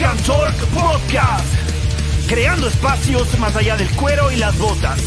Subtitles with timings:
[0.00, 2.28] Rock Podcast.
[2.28, 5.00] Creando espacios más allá del cuero y las botas.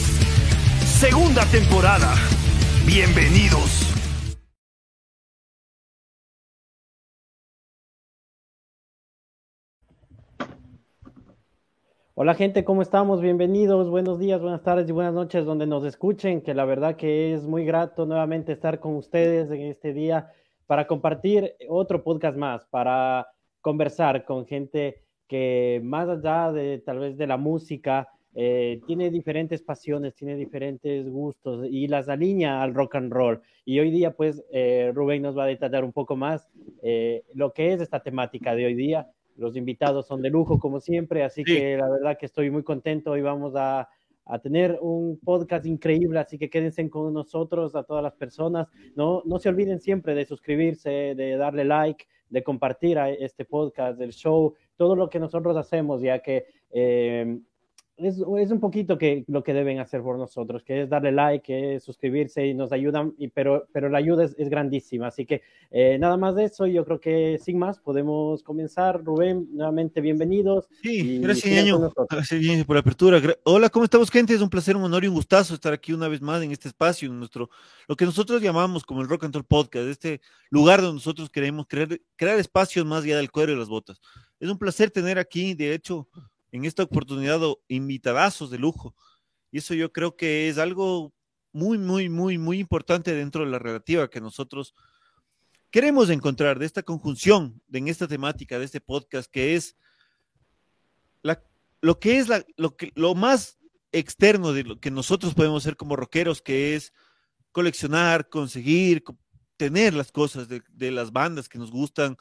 [0.83, 2.13] Segunda temporada.
[2.85, 3.87] Bienvenidos.
[12.15, 13.21] Hola gente, ¿cómo estamos?
[13.21, 17.33] Bienvenidos, buenos días, buenas tardes y buenas noches donde nos escuchen, que la verdad que
[17.33, 20.33] es muy grato nuevamente estar con ustedes en este día
[20.67, 23.27] para compartir otro podcast más, para
[23.61, 29.61] conversar con gente que más allá de tal vez de la música, eh, tiene diferentes
[29.61, 33.41] pasiones, tiene diferentes gustos y las alinea al rock and roll.
[33.65, 36.49] Y hoy día, pues, eh, Rubén nos va a detallar un poco más
[36.81, 39.09] eh, lo que es esta temática de hoy día.
[39.35, 43.11] Los invitados son de lujo, como siempre, así que la verdad que estoy muy contento.
[43.11, 43.89] Hoy vamos a,
[44.25, 48.69] a, tener un podcast increíble, así que quédense con nosotros, a todas las personas.
[48.95, 54.13] No, no se olviden siempre de suscribirse, de darle like, de compartir este podcast, del
[54.13, 57.39] show, todo lo que nosotros hacemos, ya que eh,
[58.01, 61.45] es, es, un poquito que lo que deben hacer por nosotros, que es darle like,
[61.45, 65.07] que es suscribirse y nos ayudan, y, pero, pero la ayuda es, es grandísima.
[65.07, 69.03] Así que eh, nada más de eso, yo creo que sin más podemos comenzar.
[69.03, 70.67] Rubén, nuevamente bienvenidos.
[70.81, 71.91] Sí, gracias, Ñaño.
[72.09, 73.21] Gracias por la apertura.
[73.43, 74.33] Hola, ¿cómo estamos, gente?
[74.33, 76.67] Es un placer, un honor y un gustazo estar aquí una vez más en este
[76.67, 77.49] espacio, en nuestro,
[77.87, 81.67] lo que nosotros llamamos como el Rock and Roll Podcast, este lugar donde nosotros queremos
[81.67, 84.01] crear, crear espacios más allá del cuero y las botas.
[84.39, 86.07] Es un placer tener aquí, de hecho,
[86.51, 88.95] en esta oportunidad invitadazos de lujo.
[89.51, 91.13] Y eso yo creo que es algo
[91.53, 94.73] muy, muy, muy, muy importante dentro de la relativa que nosotros
[95.69, 99.75] queremos encontrar de esta conjunción, de, en esta temática, de este podcast, que es
[101.21, 101.41] la,
[101.81, 103.59] lo que es lo, que, lo más
[103.91, 106.93] externo de lo que nosotros podemos hacer como rockeros, que es
[107.51, 109.03] coleccionar, conseguir,
[109.57, 112.17] tener las cosas de, de las bandas que nos gustan,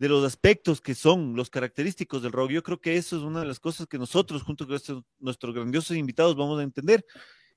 [0.00, 2.50] de los aspectos que son los característicos del rock.
[2.52, 5.54] Yo creo que eso es una de las cosas que nosotros, junto con estos, nuestros
[5.54, 7.04] grandiosos invitados, vamos a entender.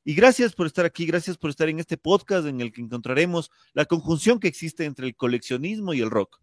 [0.03, 3.49] Y gracias por estar aquí, gracias por estar en este podcast en el que encontraremos
[3.71, 6.41] la conjunción que existe entre el coleccionismo y el rock.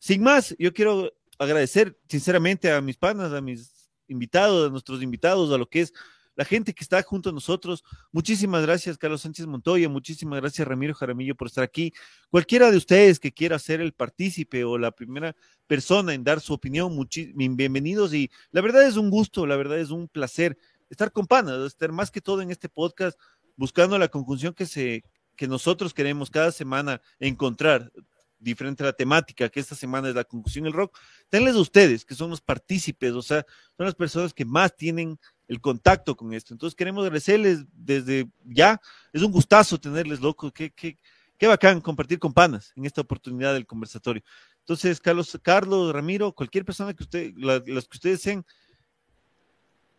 [0.00, 5.52] Sin más, yo quiero agradecer sinceramente a mis panas, a mis invitados, a nuestros invitados,
[5.52, 5.92] a lo que es
[6.36, 7.82] la gente que está junto a nosotros.
[8.12, 9.88] Muchísimas gracias, Carlos Sánchez Montoya.
[9.88, 11.92] Muchísimas gracias, Ramiro Jaramillo, por estar aquí.
[12.30, 15.34] Cualquiera de ustedes que quiera ser el partícipe o la primera
[15.66, 16.96] persona en dar su opinión,
[17.34, 18.14] bienvenidos.
[18.14, 20.56] Y la verdad es un gusto, la verdad es un placer
[20.90, 23.18] estar con Panas, estar más que todo en este podcast
[23.56, 25.04] buscando la conjunción que, se,
[25.36, 27.90] que nosotros queremos cada semana encontrar
[28.38, 30.98] diferente a la temática, que esta semana es la conjunción del rock,
[31.30, 33.46] tenles ustedes, que son los partícipes, o sea,
[33.76, 36.54] son las personas que más tienen el contacto con esto.
[36.54, 38.80] Entonces queremos agradecerles desde ya,
[39.12, 40.98] es un gustazo tenerles, loco, qué, qué,
[41.38, 44.22] qué bacán compartir con panas en esta oportunidad del conversatorio.
[44.60, 48.44] Entonces, Carlos, Carlos, Ramiro, cualquier persona que usted, que ustedes deseen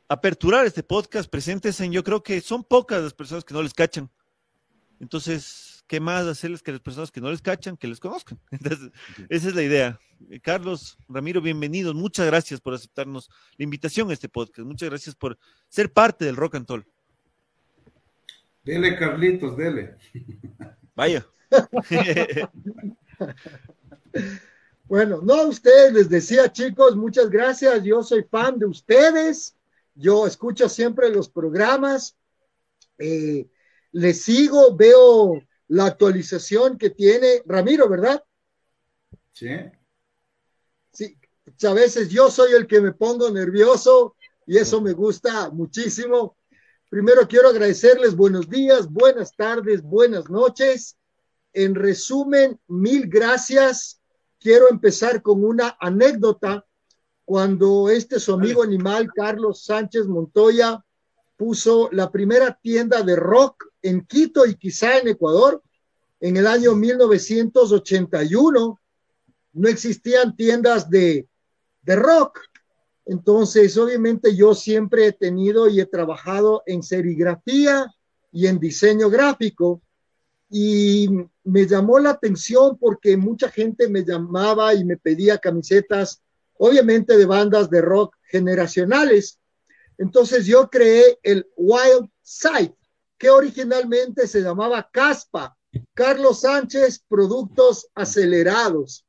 [0.10, 3.74] aperturar este podcast, presentes en, yo creo que son pocas las personas que no les
[3.74, 4.10] cachan.
[5.00, 8.40] Entonces, ¿qué más hacerles que las personas que no les cachan, que les conozcan?
[8.52, 8.92] Entonces,
[9.30, 10.00] esa es la idea.
[10.30, 11.96] Eh, Carlos, Ramiro, bienvenidos.
[11.96, 14.68] Muchas gracias por aceptarnos la invitación a este podcast.
[14.68, 15.38] Muchas gracias por
[15.70, 16.86] ser parte del Rock and Roll.
[18.64, 19.96] Dele, Carlitos, dele.
[20.96, 21.26] Vaya.
[24.90, 27.82] bueno, no a ustedes, les decía, chicos, muchas gracias.
[27.84, 29.56] Yo soy fan de ustedes.
[29.96, 32.18] Yo escucho siempre los programas.
[33.00, 33.48] Eh,
[33.94, 38.24] les sigo, veo la actualización que tiene Ramiro, ¿verdad?
[39.34, 39.50] Sí.
[40.94, 41.18] Sí,
[41.66, 46.38] a veces yo soy el que me pongo nervioso y eso me gusta muchísimo.
[46.90, 50.98] Primero quiero agradecerles buenos días, buenas tardes, buenas noches.
[51.54, 54.00] En resumen, mil gracias.
[54.40, 56.66] Quiero empezar con una anécdota.
[57.26, 60.82] Cuando este su amigo animal, Carlos Sánchez Montoya,
[61.36, 65.64] puso la primera tienda de rock en Quito y quizá en Ecuador
[66.20, 68.80] en el año 1981.
[69.54, 71.28] No existían tiendas de,
[71.84, 72.40] de rock.
[73.06, 77.88] Entonces, obviamente yo siempre he tenido y he trabajado en serigrafía
[78.32, 79.82] y en diseño gráfico.
[80.50, 81.10] Y
[81.44, 86.22] me llamó la atención porque mucha gente me llamaba y me pedía camisetas,
[86.58, 89.40] obviamente de bandas de rock generacionales.
[89.98, 92.77] Entonces yo creé el Wild Side,
[93.18, 95.58] que originalmente se llamaba Caspa,
[95.94, 99.06] Carlos Sánchez Productos Acelerados.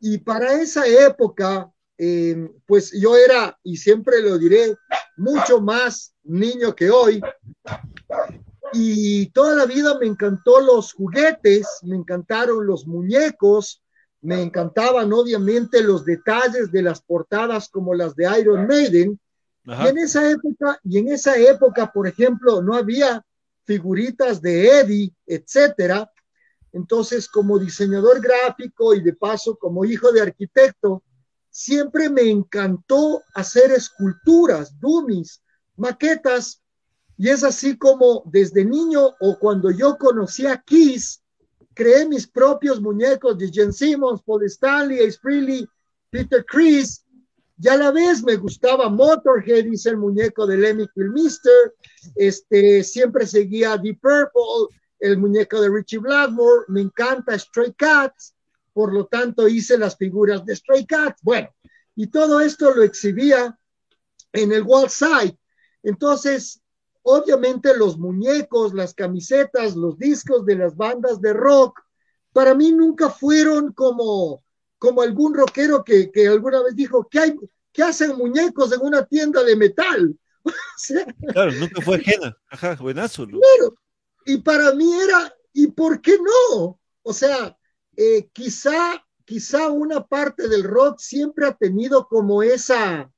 [0.00, 4.76] Y para esa época, eh, pues yo era, y siempre lo diré,
[5.16, 7.20] mucho más niño que hoy.
[8.72, 13.82] Y toda la vida me encantó los juguetes, me encantaron los muñecos,
[14.20, 19.18] me encantaban obviamente los detalles de las portadas como las de Iron Maiden.
[19.68, 23.22] Y en esa época, y en esa época, por ejemplo, no había
[23.64, 26.10] figuritas de Eddie, etcétera.
[26.72, 31.02] Entonces, como diseñador gráfico y de paso como hijo de arquitecto,
[31.50, 35.42] siempre me encantó hacer esculturas, dummies,
[35.76, 36.62] maquetas,
[37.18, 41.20] y es así como desde niño o cuando yo conocí a Kiss,
[41.74, 45.68] creé mis propios muñecos de Jen Simmons, Paul Stanley, Ace Frehley,
[46.10, 47.04] Peter Chris,
[47.60, 51.74] y a la vez me gustaba Motorhead, hice el muñeco de Lemmy Kilmister,
[52.14, 58.34] este, siempre seguía Deep Purple, el muñeco de Richie Blackmore, me encanta Stray Cats,
[58.72, 61.48] por lo tanto hice las figuras de Stray Cats, bueno,
[61.96, 63.58] y todo esto lo exhibía
[64.32, 65.36] en el wall side.
[65.82, 66.62] Entonces,
[67.02, 71.80] obviamente los muñecos, las camisetas, los discos de las bandas de rock,
[72.32, 74.44] para mí nunca fueron como,
[74.78, 77.34] como algún rockero que, alguna vez dijo, ¿qué, hay,
[77.72, 80.16] ¿qué hacen muñecos en una tienda de metal?
[81.32, 82.36] claro, nunca fue ajena.
[82.48, 83.26] Ajá, buenazo.
[84.24, 86.78] y para mí era, ¿y por qué no?
[87.02, 87.56] O sea,
[87.96, 93.10] eh, quizá, quizá una parte del rock siempre ha tenido como esa,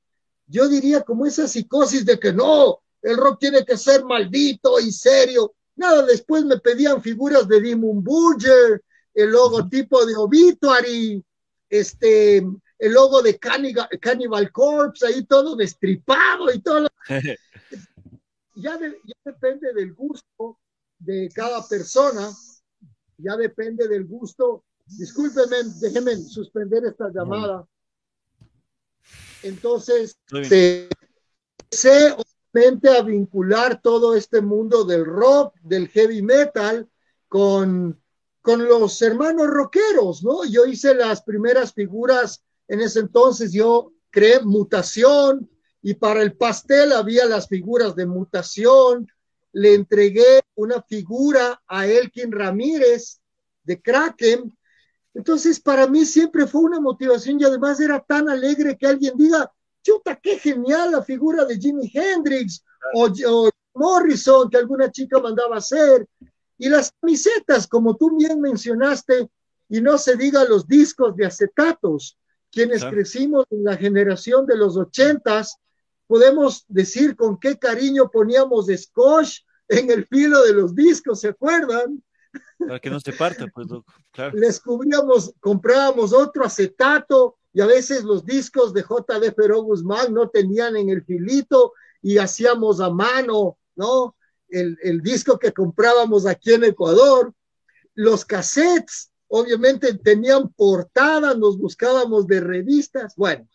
[0.47, 4.91] yo diría como esa psicosis de que no, el rock tiene que ser maldito y
[4.91, 5.53] serio.
[5.75, 8.83] Nada, después me pedían figuras de Demon Burger,
[9.13, 11.23] el logotipo de Obituary,
[11.71, 16.87] este, el logo de Cannibal, Corpse, ahí todo destripado y todo.
[18.55, 20.59] ya, ya depende del gusto
[20.99, 22.29] de cada persona,
[23.17, 24.65] ya depende del gusto.
[24.85, 27.65] Discúlpenme, déjenme suspender esta llamada.
[29.43, 30.89] Entonces, sé
[32.89, 36.89] a vincular todo este mundo del rock, del heavy metal,
[37.29, 38.00] con,
[38.41, 40.45] con los hermanos rockeros, ¿no?
[40.45, 45.49] Yo hice las primeras figuras, en ese entonces yo creé mutación
[45.81, 49.07] y para el pastel había las figuras de mutación,
[49.53, 53.19] le entregué una figura a Elkin Ramírez
[53.63, 54.57] de Kraken.
[55.13, 59.51] Entonces, para mí siempre fue una motivación y además era tan alegre que alguien diga,
[59.83, 66.05] chuta, qué genial la figura de Jimi Hendrix o, Morrison que alguna chica mandaba hacer.
[66.61, 69.31] Y las camisetas, como tú bien mencionaste,
[69.67, 72.19] y no se diga los discos de acetatos,
[72.51, 75.57] quienes crecimos en la generación de los ochentas,
[76.05, 82.03] podemos decir con qué cariño poníamos scotch en el filo de los discos, ¿se acuerdan?
[82.59, 83.67] Para que no se parta, pues,
[84.11, 84.37] claro.
[84.37, 89.31] Les cubríamos, comprábamos otro acetato y a veces los discos de J.D.
[89.31, 91.73] Ferro Guzmán no tenían en el filito
[92.03, 94.15] y hacíamos a mano, ¿no?
[94.51, 97.33] El, disco que comprábamos aquí en Ecuador.
[97.95, 103.15] Los cassettes, obviamente, tenían portadas, nos buscábamos de revistas.
[103.15, 103.47] Bueno,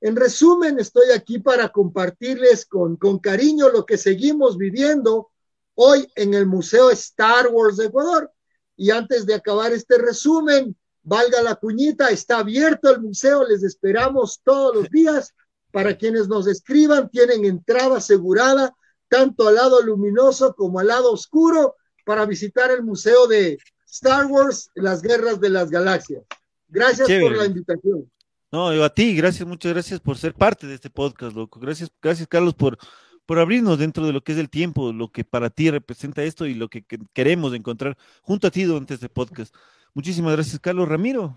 [0.00, 5.30] en resumen, estoy aquí para compartirles con, con cariño lo que seguimos viviendo
[5.74, 8.30] hoy en el Museo Star Wars de Ecuador.
[8.76, 14.40] Y antes de acabar este resumen, valga la cuñita, está abierto el museo, les esperamos
[14.42, 15.32] todos los días.
[15.70, 18.74] Para quienes nos escriban, tienen entrada asegurada,
[19.08, 23.58] tanto al lado luminoso como al lado oscuro, para visitar el museo de
[23.90, 26.22] Star Wars, las guerras de las galaxias.
[26.68, 28.10] Gracias por la invitación.
[28.52, 31.58] No, yo a ti, gracias, muchas gracias por ser parte de este podcast, loco.
[31.58, 32.78] Gracias, gracias, Carlos, por,
[33.26, 36.46] por abrirnos dentro de lo que es el tiempo, lo que para ti representa esto
[36.46, 39.54] y lo que, queremos encontrar junto a ti durante este podcast.
[39.94, 41.36] Muchísimas gracias, Carlos Ramiro.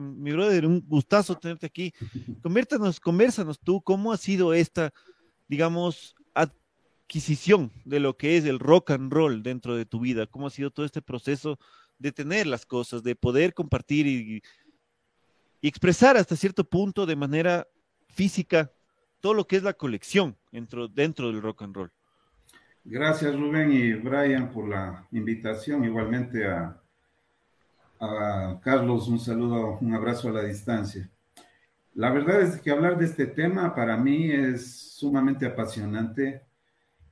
[0.00, 1.92] mi brother, un gustazo tenerte aquí.
[2.42, 4.94] Convértanos, conversanos tú, ¿cómo ha sido esta,
[5.48, 6.14] digamos,
[7.06, 10.26] adquisición de lo que es el rock and roll dentro de tu vida?
[10.26, 11.58] ¿Cómo ha sido todo este proceso
[11.98, 14.42] de tener las cosas, de poder compartir y,
[15.62, 17.66] expresar hasta cierto punto de manera
[18.14, 18.70] física
[19.20, 21.90] todo lo que es la colección dentro, dentro del rock and roll?
[22.84, 25.84] Gracias Rubén y Brian por la invitación.
[25.84, 26.80] Igualmente a
[28.62, 31.08] Carlos, un saludo, un abrazo a la distancia.
[31.94, 36.42] La verdad es que hablar de este tema para mí es sumamente apasionante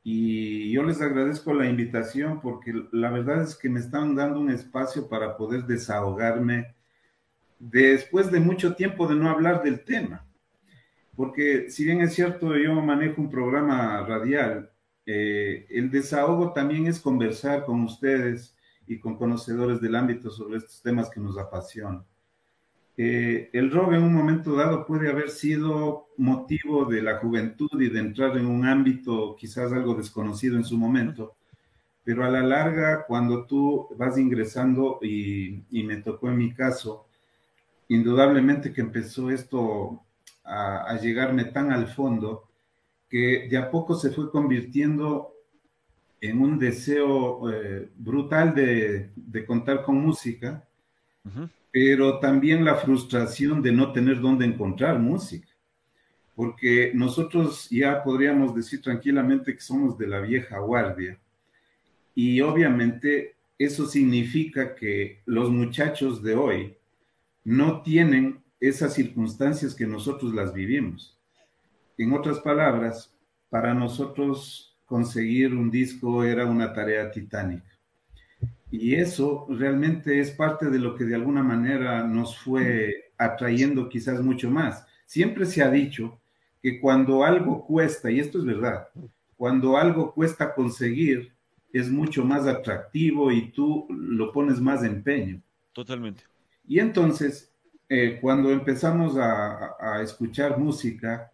[0.07, 4.51] y yo les agradezco la invitación porque la verdad es que me están dando un
[4.51, 6.75] espacio para poder desahogarme
[7.59, 10.27] después de mucho tiempo de no hablar del tema.
[11.17, 14.69] Porque si bien es cierto, yo manejo un programa radial,
[15.07, 18.55] eh, el desahogo también es conversar con ustedes
[18.87, 22.05] y con conocedores del ámbito sobre estos temas que nos apasionan.
[22.97, 27.91] Eh, el rock en un momento dado puede haber sido motivo de la juventud y
[27.91, 31.33] de entrar en un ámbito quizás algo desconocido en su momento,
[32.05, 37.07] pero a la larga, cuando tú vas ingresando, y, y me tocó en mi caso,
[37.89, 40.01] indudablemente que empezó esto
[40.45, 42.45] a, llegarme tan al fondo
[43.09, 45.33] que de a poco se fue convirtiendo
[46.21, 50.65] en un deseo eh, brutal de, contar con música,
[51.75, 55.49] pero también la frustración de no tener dónde encontrar música,
[56.37, 61.19] porque nosotros ya podríamos decir tranquilamente que somos de la vieja guardia,
[62.15, 66.77] y obviamente eso significa que los muchachos de hoy
[67.43, 71.19] no tienen esas circunstancias que nosotros las vivimos.
[71.99, 73.13] En otras palabras,
[73.51, 77.74] para nosotros conseguir un disco era una tarea titánica.
[78.77, 84.21] Y eso realmente es parte de lo que de alguna manera nos fue atrayendo quizás
[84.21, 84.85] mucho más.
[85.07, 86.19] Siempre se ha dicho
[86.61, 88.89] que cuando algo cuesta, y esto es verdad,
[89.37, 91.31] cuando algo cuesta conseguir,
[91.73, 95.41] es mucho más atractivo y tú lo pones más empeño.
[95.73, 96.25] Totalmente.
[96.67, 97.53] Y entonces,
[97.89, 101.31] eh, cuando empezamos a, escuchar música,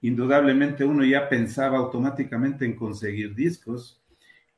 [0.00, 3.99] indudablemente uno ya pensaba automáticamente en conseguir discos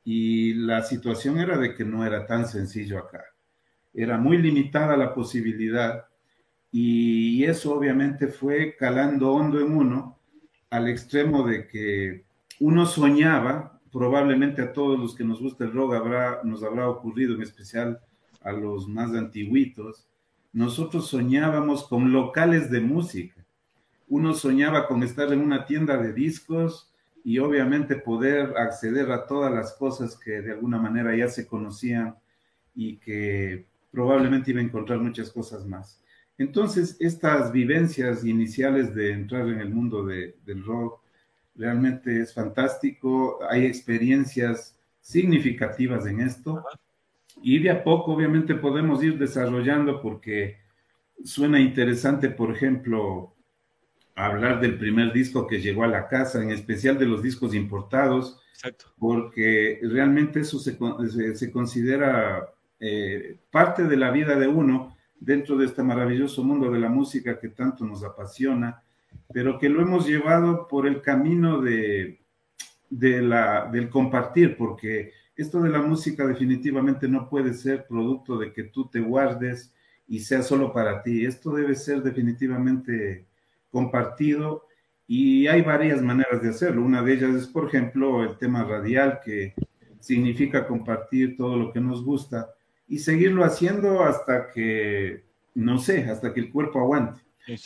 [0.05, 3.23] y la situación era de que no era tan sencillo acá.
[3.93, 6.05] Era muy limitada la posibilidad
[6.71, 10.17] y eso obviamente fue calando hondo en uno
[10.69, 12.23] al extremo de que
[12.59, 17.35] uno soñaba, probablemente a todos los que nos gusta el rock habrá, nos habrá ocurrido,
[17.35, 17.99] en especial
[18.41, 20.03] a los más antiguitos,
[20.51, 23.43] nosotros soñábamos con locales de música.
[24.07, 26.92] Uno soñaba con estar en una tienda de discos
[27.23, 32.15] y obviamente poder acceder a todas las cosas que de alguna manera ya se conocían
[32.75, 35.99] y que probablemente iba a encontrar muchas cosas más.
[36.37, 40.99] Entonces, estas vivencias iniciales de entrar en el mundo del rock
[41.55, 43.39] realmente es fantástico.
[43.49, 46.63] Hay experiencias significativas en esto
[47.41, 50.57] y de a poco, obviamente, podemos ir desarrollando porque
[51.23, 53.32] suena interesante, por ejemplo,
[54.15, 58.39] hablar del primer disco que llegó a la casa, en especial de los discos importados,
[58.97, 60.77] porque realmente eso se,
[61.35, 62.47] se, considera
[62.79, 67.39] eh, parte de la vida de uno dentro de este maravilloso mundo de la música
[67.39, 68.81] que tanto nos apasiona,
[69.33, 72.19] pero que lo hemos llevado por el camino de,
[72.89, 78.53] de la, del compartir, porque esto de la música definitivamente no puede ser producto de
[78.53, 79.73] que tú te guardes
[80.07, 81.25] y sea solo para ti.
[81.25, 83.25] Esto debe ser definitivamente
[83.73, 84.63] compartido
[85.07, 86.83] y hay varias maneras de hacerlo.
[86.83, 89.53] Una de ellas es, por ejemplo, el tema radial, que
[89.99, 92.47] significa compartir todo lo que nos gusta
[92.87, 95.23] y seguirlo haciendo hasta que,
[95.55, 97.21] no sé, hasta que el cuerpo aguante.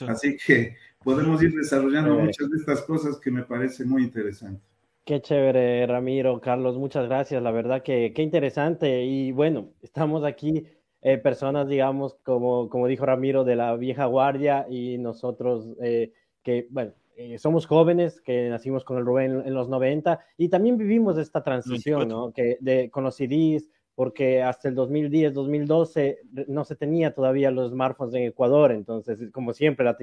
[0.08, 4.64] Así que podemos ir desarrollando muchas de estas cosas que me parecen muy interesantes.
[5.06, 7.42] Qué chévere, Ramiro, Carlos, muchas gracias.
[7.42, 9.04] La verdad que qué interesante.
[9.04, 10.66] Y bueno, estamos aquí
[11.02, 16.12] eh, personas, digamos, como, como dijo Ramiro, de la vieja guardia y nosotros eh,
[16.42, 20.78] que, bueno, eh, somos jóvenes que nacimos con el Rubén en, los 90 y también
[20.78, 22.32] vivimos esta transición, ¿no?
[22.32, 27.72] Que de, con los CDs, porque hasta el 2010, 2012 no se tenía todavía los
[27.72, 29.98] smartphones en Ecuador, entonces, como siempre, la,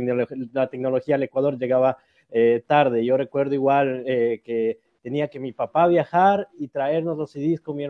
[0.52, 1.98] la tecnología al Ecuador llegaba
[2.66, 3.04] tarde.
[3.04, 7.84] Yo recuerdo igual que tenía que mi papá viajar y traernos los CDs con mi,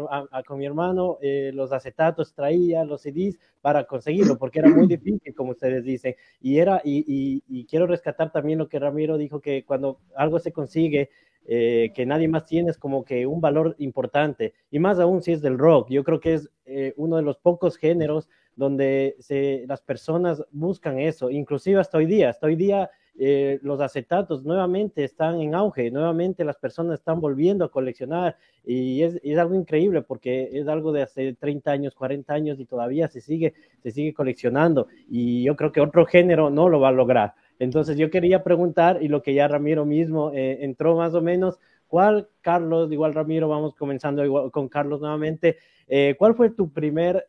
[0.49, 5.33] con mi hermano, eh, los acetatos traía los CDs para conseguirlo, porque era muy difícil,
[5.33, 6.17] como ustedes dicen.
[6.41, 10.51] Y, era, y, y, quiero rescatar también lo que Ramiro dijo, que cuando algo se
[10.53, 11.09] consigue,
[11.47, 14.53] eh, que nadie más tiene, es como que un valor importante.
[14.73, 15.91] Y más aún si es del rock.
[15.91, 20.99] Yo creo que es eh, uno de los pocos géneros donde se, las personas buscan
[20.99, 22.31] eso, inclusive hasta hoy día.
[22.31, 27.65] Hasta hoy día eh, los acetatos nuevamente están en auge, nuevamente las personas están volviendo
[27.65, 32.59] a coleccionar y es, algo increíble porque es algo de hace 30 años, 40 años
[32.59, 36.81] y todavía se sigue, se sigue coleccionando y yo creo que otro género no lo
[36.81, 37.35] va a lograr.
[37.61, 41.61] Entonces yo quería preguntar y lo que ya Ramiro mismo eh, entró más o menos,
[41.87, 47.25] ¿cuál, Carlos, igual Ramiro, vamos comenzando igual con Carlos nuevamente, eh, ¿cuál fue tu primer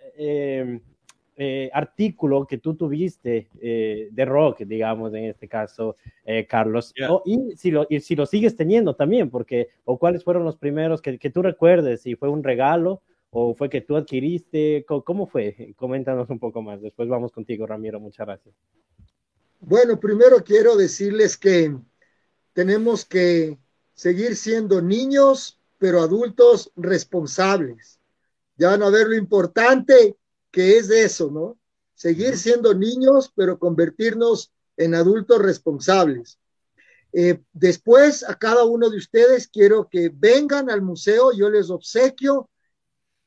[1.37, 6.93] eh, artículo que tú tuviste eh, de rock, digamos, en este caso, eh, Carlos,
[7.25, 11.01] y, si lo, y si lo sigues teniendo también, porque, o cuáles fueron los primeros
[11.01, 13.01] que, que tú recuerdes, si fue un regalo
[13.31, 15.73] o fue que tú adquiriste, ¿cómo fue?
[15.75, 18.55] Coméntanos un poco más, después vamos contigo, Ramiro, muchas gracias.
[19.59, 21.75] Bueno, primero quiero decirles que
[22.53, 23.57] tenemos que
[23.93, 27.99] seguir siendo niños, pero adultos responsables.
[28.55, 30.15] Ya van a ver lo importante
[30.55, 31.59] que es eso, ¿no?
[31.95, 36.39] Seguir siendo niños, pero convertirnos en adultos responsables.
[37.11, 42.49] Eh, después, a cada uno de ustedes quiero que vengan al museo, yo les obsequio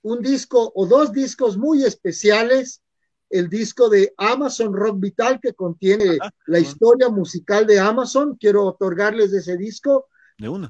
[0.01, 2.81] un disco o dos discos muy especiales
[3.29, 6.17] el disco de Amazon Rock Vital que contiene
[6.47, 8.39] la historia musical de Amazon.
[8.41, 10.07] Quiero otorgarles ese disco.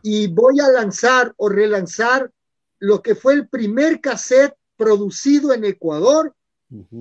[0.03, 2.33] Y voy a lanzar o relanzar
[2.81, 6.35] lo que fue el primer cassette producido en Ecuador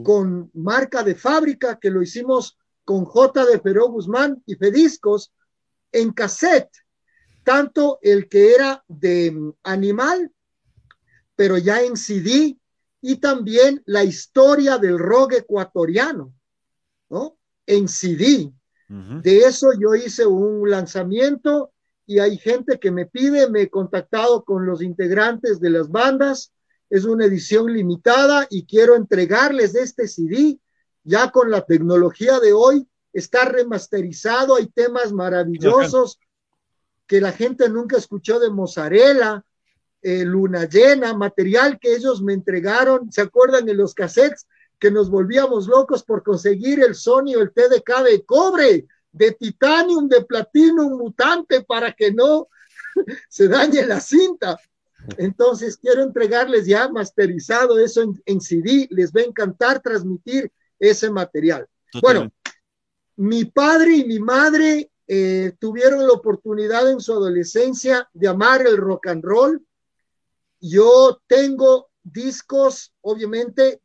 [0.04, 5.34] con marca de fábrica que lo hicimos con J de Peró Guzmán y Fediscos
[5.92, 6.72] en cassette,
[7.44, 10.32] tanto el que era de mm, animal,
[11.36, 12.58] pero ya en CD,
[13.02, 16.34] y también la historia del rock ecuatoriano,
[17.10, 17.38] ¿no?
[17.66, 18.52] En CD.
[18.90, 21.74] De eso yo hice un lanzamiento
[22.06, 26.54] y hay gente que me pide, me he contactado con los integrantes de las bandas,
[26.90, 30.60] es una edición limitada y quiero entregarles este CD
[31.04, 36.20] ya con la tecnología de hoy, está remasterizado, hay temas maravillosos
[37.06, 39.44] que la gente nunca escuchó de Mozzarella,
[40.02, 44.46] eh, Luna Llena, material que ellos me entregaron, ¿se acuerdan en los cassettes?
[44.80, 50.08] que nos volvíamos locos por conseguir el Sony o el TDK de cobre, de titanium,
[50.08, 52.48] de platino, mutante para que no
[53.30, 54.60] se dañe la cinta.
[55.18, 61.68] Entonces quiero entregarles ya masterizado eso en, CD, les va a encantar transmitir ese material.
[62.02, 62.30] Bueno,
[63.16, 68.78] mi padre y mi madre eh, tuvieron la oportunidad en su adolescencia de amar el
[68.78, 69.66] rock and roll.
[70.60, 73.82] Yo tengo discos, obviamente,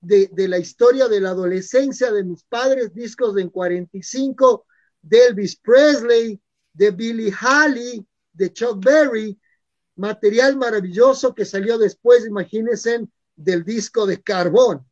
[0.00, 4.66] de, de, la historia de la adolescencia de mis padres, discos de en 45,
[5.02, 6.40] de Elvis Presley,
[6.72, 9.38] de Billy Haley, de Chuck Berry,
[9.96, 14.86] material maravilloso que salió después, imagínense, del disco de Carbón.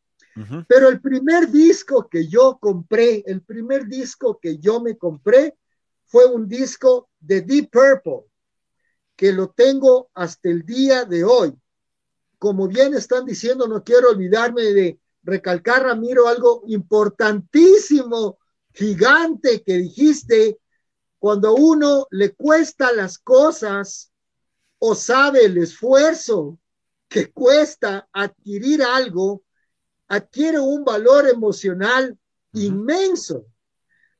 [0.66, 5.56] Pero el primer disco que yo compré, el primer disco que yo me compré
[6.06, 8.28] fue un disco de Deep Purple,
[9.14, 11.54] que lo tengo hasta el día de hoy.
[12.38, 18.38] Como bien están diciendo, no quiero olvidarme de recalcar, Ramiro, algo importantísimo
[18.72, 20.58] gigante que dijiste,
[21.20, 24.12] cuando uno le cuesta las cosas
[24.86, 26.58] o sabe el esfuerzo
[27.08, 29.42] que cuesta adquirir algo,
[30.08, 32.18] adquiere un valor emocional
[32.52, 33.46] inmenso.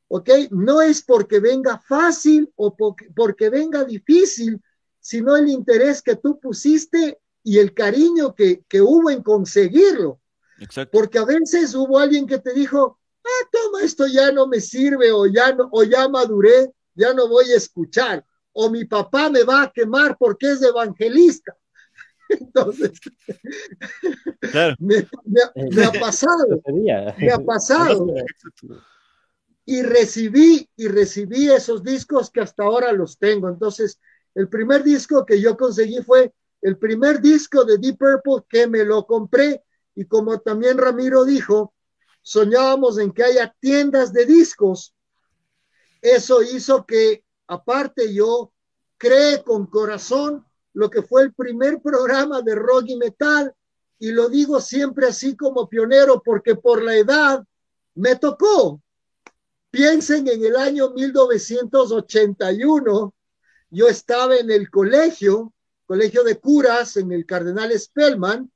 [0.09, 0.31] ¿Ok?
[0.53, 4.59] No es porque venga fácil o porque, porque venga difícil,
[5.01, 10.23] sino el interés que tú pusiste y el cariño que, que hubo en conseguirlo.
[10.59, 10.99] Exacto.
[10.99, 15.13] Porque a veces hubo alguien que te dijo, ah, toma, esto ya no me sirve
[15.13, 18.25] o ya, no, o ya maduré, ya no voy a escuchar,
[18.55, 21.55] o mi papá me va a quemar porque es evangelista.
[22.29, 22.93] Entonces,
[24.79, 26.63] me, ha pasado,
[27.19, 28.07] me ha pasado.
[29.67, 33.49] Y recibí, y recibí esos discos que hasta ahora los tengo.
[33.49, 33.99] Entonces,
[34.35, 38.85] el primer disco que yo conseguí fue el primer disco de Deep Purple que me
[38.85, 39.63] lo compré.
[39.95, 41.75] Y como también Ramiro dijo,
[42.23, 44.95] soñábamos en que haya tiendas de discos.
[46.03, 48.53] Eso hizo que, aparte, yo
[48.97, 53.55] creé con corazón lo que fue el primer programa de rock y metal,
[53.99, 57.45] y lo digo siempre así como pionero porque por la edad
[57.95, 58.83] me tocó.
[59.71, 63.15] Piensen en el año 1981,
[63.71, 65.55] yo estaba en el colegio,
[65.87, 68.51] colegio de curas, en el Cardenal Spellman,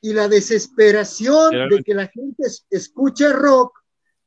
[0.00, 3.78] y la desesperación de que la gente escuche rock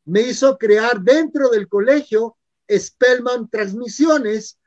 [0.06, 2.37] me hizo crear dentro del colegio
[2.70, 4.60] Spellman Transmisiones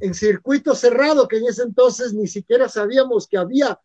[0.00, 3.80] en circuito cerrado, que en ese entonces ni siquiera sabíamos que había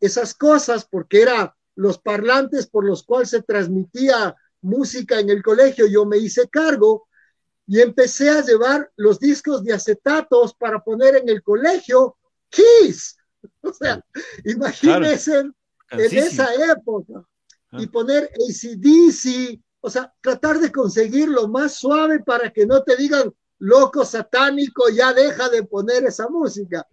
[0.00, 5.86] esas cosas porque eran los parlantes por los cuales se transmitía música en el colegio.
[5.86, 7.06] Yo me hice cargo
[7.66, 12.16] y empecé a llevar los discos de acetatos para poner en el colegio
[12.48, 13.16] Kiss.
[13.60, 14.04] O sea,
[14.44, 15.54] imagínense en
[16.18, 17.24] esa época
[17.72, 17.90] y ah.
[17.92, 23.32] poner ACDC, o sea, tratar de conseguir lo más suave para que no te digan
[23.58, 26.86] loco satánico, ya deja de poner esa música.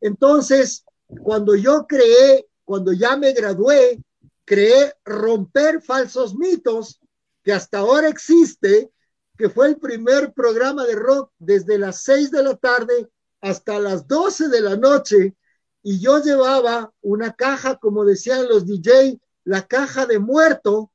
[0.00, 0.84] Entonces,
[1.22, 4.02] cuando yo creé, cuando ya me gradué,
[4.44, 7.00] creé Romper Falsos Mitos,
[7.42, 8.90] que hasta ahora existe,
[9.36, 13.08] que fue el primer programa de rock desde las 6 de la tarde
[13.40, 15.34] hasta las 12 de la noche
[15.82, 20.91] y yo llevaba una caja, como decían los DJ, la caja de muerto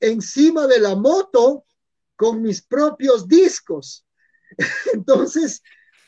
[0.00, 1.64] encima de la moto
[2.16, 4.06] con mis propios discos.
[4.92, 5.62] Entonces,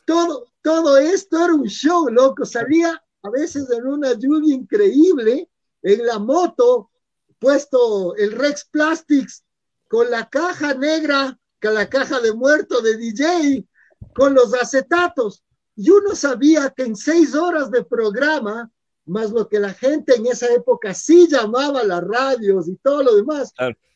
[0.04, 2.44] todo, todo esto era un show, loco.
[2.44, 5.48] Salía a veces en una lluvia increíble
[5.82, 6.90] en la moto,
[7.38, 9.44] puesto el Rex Plastics
[9.88, 13.66] con la caja negra, con la caja de muerto de DJ,
[14.14, 15.44] con los acetatos.
[15.76, 18.70] Y uno sabía que en seis horas de programa,
[19.04, 23.02] más lo que la gente en esa época sí llamaba a las radios y todo
[23.02, 23.52] lo demás,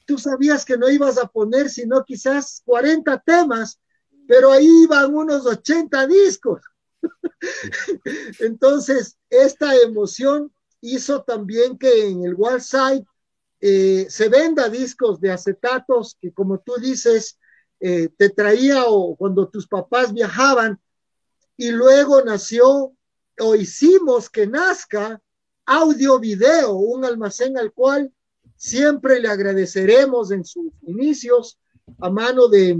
[0.06, 3.80] tú sabías que no ibas a poner sino quizás 40 temas,
[4.26, 6.62] pero ahí iban unos 80 discos.
[8.40, 13.04] Entonces, esta emoción hizo también que en el Wallside
[13.60, 17.38] eh, se venda discos de acetatos que, como tú dices,
[17.80, 20.80] eh, te traía o cuando tus papás viajaban
[21.56, 22.92] y luego nació
[23.40, 25.20] o hicimos que nazca
[25.64, 28.12] audio video, un almacén al cual
[28.56, 31.58] siempre le agradeceremos en sus inicios
[32.00, 32.78] a mano de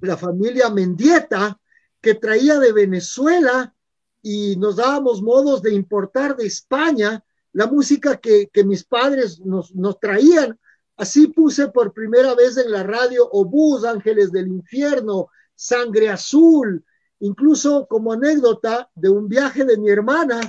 [0.00, 1.58] la familia Mendieta
[2.00, 3.74] que traía de Venezuela
[4.22, 9.98] y nos dábamos modos de importar de España la música que, mis padres nos, nos
[10.00, 10.58] traían.
[10.96, 16.84] Así puse por primera vez en la radio Obús, Ángeles del Infierno, Sangre Azul,
[17.20, 20.40] incluso como anécdota de un viaje de mi hermana,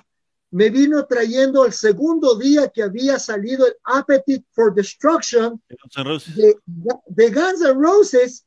[0.52, 5.62] me vino trayendo el segundo día que había salido el Appetite for Destruction
[6.36, 6.56] de,
[7.08, 8.46] de, Guns N' Roses,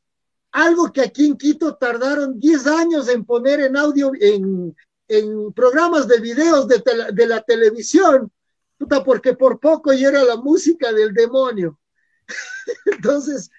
[0.51, 4.75] algo que aquí en Quito tardaron 10 años en poner en audio, en,
[5.07, 6.81] en programas de videos de,
[7.13, 8.31] de la televisión,
[8.77, 11.79] puta, porque por poco y era la música del demonio.
[12.85, 13.51] Entonces,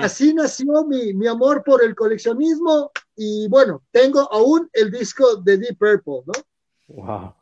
[0.00, 5.58] así nació mi, mi, amor por el coleccionismo y bueno, tengo aún el disco de
[5.58, 6.32] Deep Purple, ¿no?
[6.88, 7.34] Wow.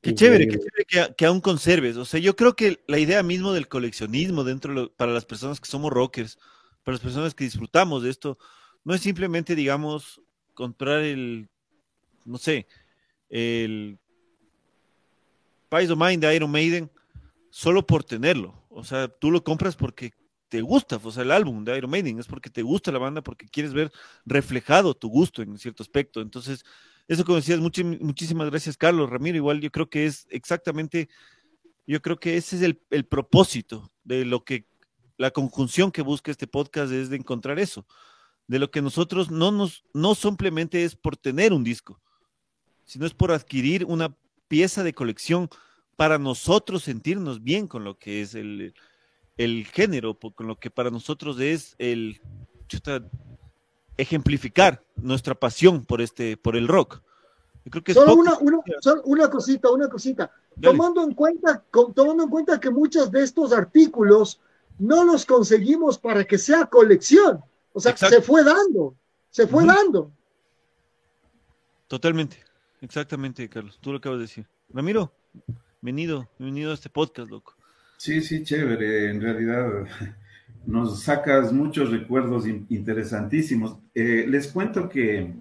[0.00, 1.96] Qué chévere, qué chévere que, aún conserves.
[1.96, 5.68] O sea, yo creo que la idea mismo del coleccionismo dentro para las personas que
[5.68, 6.38] somos rockers,
[6.84, 8.38] para las personas que disfrutamos de esto,
[8.84, 10.20] no es simplemente, digamos,
[10.54, 11.48] comprar el,
[12.24, 12.68] no sé,
[13.28, 13.98] el
[15.68, 16.90] Pies of Mind de Iron Maiden
[17.50, 18.54] solo por tenerlo.
[18.68, 20.12] O sea, tú lo compras porque
[20.48, 23.22] te gusta, o sea, el álbum de Iron Maiden es porque te gusta la banda,
[23.22, 23.90] porque quieres ver
[24.24, 26.20] reflejado tu gusto en cierto aspecto.
[26.20, 26.64] Entonces,
[27.08, 29.36] eso como decías, muchísimas gracias, Carlos Ramiro.
[29.36, 31.08] Igual yo creo que es exactamente,
[31.86, 34.66] yo creo que ese es el, el propósito de lo que
[35.18, 37.86] la conjunción que busca este podcast es de encontrar eso,
[38.46, 42.00] de lo que nosotros no nos, no simplemente es por tener un disco,
[42.84, 44.14] sino es por adquirir una
[44.48, 45.48] pieza de colección
[45.96, 48.74] para nosotros sentirnos bien con lo que es el,
[49.72, 52.20] género, con lo que para nosotros es el
[53.96, 57.00] ejemplificar nuestra pasión por este, por el rock.
[57.70, 58.38] creo que solo, una,
[59.04, 60.30] una, cosita, una cosita.
[60.60, 61.62] Tomando en, cuenta,
[61.94, 64.40] tomando en cuenta que muchos de estos artículos
[64.78, 67.42] no los conseguimos para que sea colección.
[67.72, 68.94] O sea, se fue dando,
[69.30, 70.10] se fue dando.
[71.88, 72.42] Totalmente.
[72.80, 74.46] Exactamente, Carlos, tú lo acabas de decir.
[74.70, 75.10] Ramiro,
[75.80, 77.55] bienvenido, bienvenido a este podcast, loco.
[77.96, 79.10] Sí, sí, chévere.
[79.10, 79.86] En realidad
[80.66, 83.78] nos sacas muchos recuerdos interesantísimos.
[83.94, 85.34] Eh, les cuento que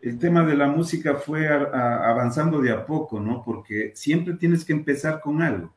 [0.00, 3.42] el tema de la música fue avanzando de a poco, ¿no?
[3.44, 5.72] Porque siempre tienes que empezar con algo.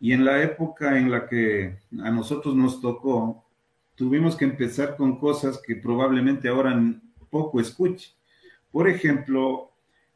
[0.00, 3.44] Y en la época en la que a nosotros nos tocó,
[3.96, 6.80] tuvimos que empezar con cosas que probablemente ahora
[7.30, 8.12] poco escuche.
[8.72, 9.69] Por ejemplo,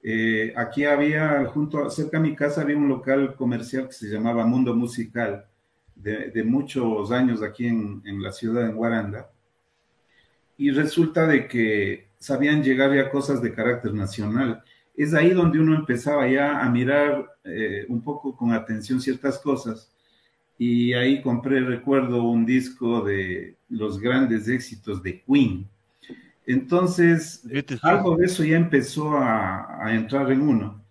[0.07, 4.45] eh, aquí había, junto, cerca de mi casa había un local comercial que se llamaba
[4.45, 5.47] Mundo Musical,
[5.95, 9.31] de, muchos años aquí en, la ciudad de Guaranda.
[10.59, 14.63] Y resulta de que sabían llegar ya cosas de carácter nacional.
[14.95, 19.91] Es ahí donde uno empezaba ya a mirar eh, un poco con atención ciertas cosas.
[20.59, 25.67] Y ahí compré, recuerdo, un disco de los grandes éxitos de Queen
[26.47, 27.43] entonces,
[27.83, 30.83] algo de eso ya empezó a, entrar en uno.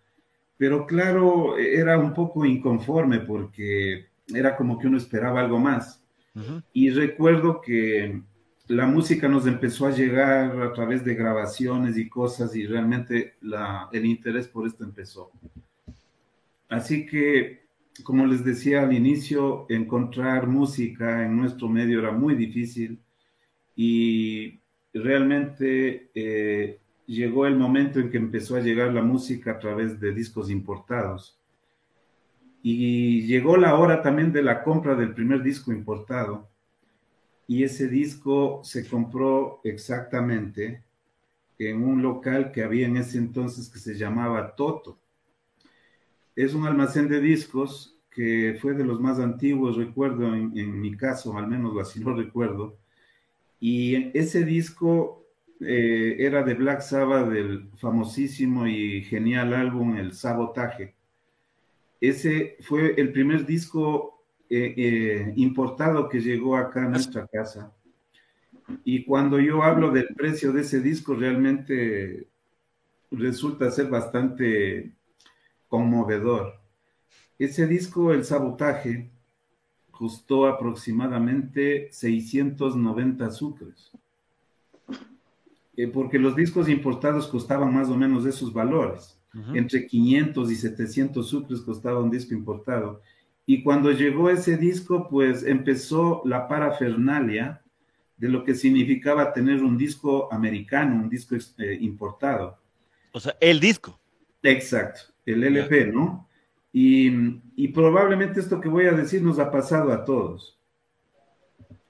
[0.58, 6.00] Pero claro, era un poco inconforme porque era como que uno esperaba algo más.
[6.74, 8.22] Y recuerdo que
[8.68, 13.36] la música nos empezó a llegar a través de grabaciones y cosas y realmente
[13.92, 15.32] el interés por esto empezó.
[16.70, 17.62] Así que,
[18.04, 23.00] como les decía al inicio, encontrar música en nuestro medio era muy difícil
[23.76, 24.60] y
[24.94, 30.14] realmente eh, llegó el momento en que empezó a llegar la música a través de
[30.14, 31.38] discos importados.
[32.62, 36.48] Y llegó la hora también de la compra del primer disco importado.
[37.48, 40.82] Y ese disco se compró exactamente
[41.60, 44.98] en un local que había en ese entonces que se llamaba Toto.
[46.36, 50.96] Es un almacén de discos que fue de los más antiguos, recuerdo, en, en mi
[50.96, 52.76] caso, al menos así lo recuerdo,
[53.66, 55.24] y ese disco
[55.62, 60.96] eh, era de Black Sabbath, del famosísimo y genial álbum El Sabotaje.
[62.02, 67.74] Ese fue el primer disco eh, eh, importado que llegó acá a nuestra casa.
[68.84, 72.28] Y cuando yo hablo del precio de ese disco, realmente
[73.12, 74.92] resulta ser bastante
[75.70, 76.54] conmovedor.
[77.40, 79.10] Ese disco, El Sabotaje,
[79.94, 83.92] costó aproximadamente 690 sucres.
[85.78, 89.18] Eh, porque los discos importados costaban más o menos esos valores.
[89.56, 93.02] Entre 500 y 700 sucres costaba un disco importado.
[93.48, 97.62] Y cuando llegó ese disco, pues empezó la parafernalia
[98.18, 102.58] de lo que significaba tener un disco americano, un disco eh, importado.
[103.12, 104.00] O sea, el disco.
[104.44, 106.28] Exacto, el LP, ¿no?
[106.76, 110.58] Y, probablemente esto que voy a decir nos ha pasado a todos,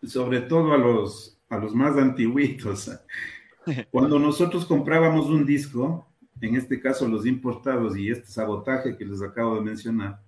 [0.05, 2.91] sobre todo a los, a los más antiguitos.
[3.91, 6.05] Cuando nosotros comprábamos un disco,
[6.41, 10.19] en este caso los importados y este sabotaje que les acabo de mencionar,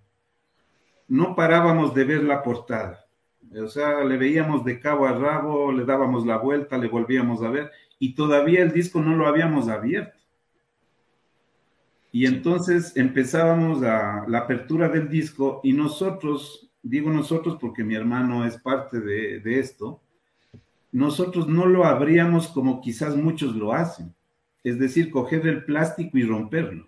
[1.09, 3.05] no parábamos de ver la portada.
[3.61, 7.49] O sea, le veíamos de cabo a rabo, le dábamos la vuelta, le volvíamos a
[7.49, 10.14] ver y todavía el disco no lo habíamos abierto.
[12.15, 18.45] Y entonces empezábamos a, la apertura del disco y nosotros, digo nosotros porque mi hermano
[18.45, 19.99] es parte de, esto,
[20.93, 24.15] nosotros no lo abríamos como quizás muchos lo hacen,
[24.63, 26.87] es decir, coger el plástico y romperlo.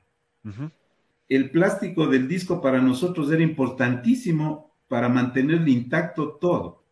[1.28, 6.84] El plástico del disco para nosotros era importantísimo para mantenerle intacto todo.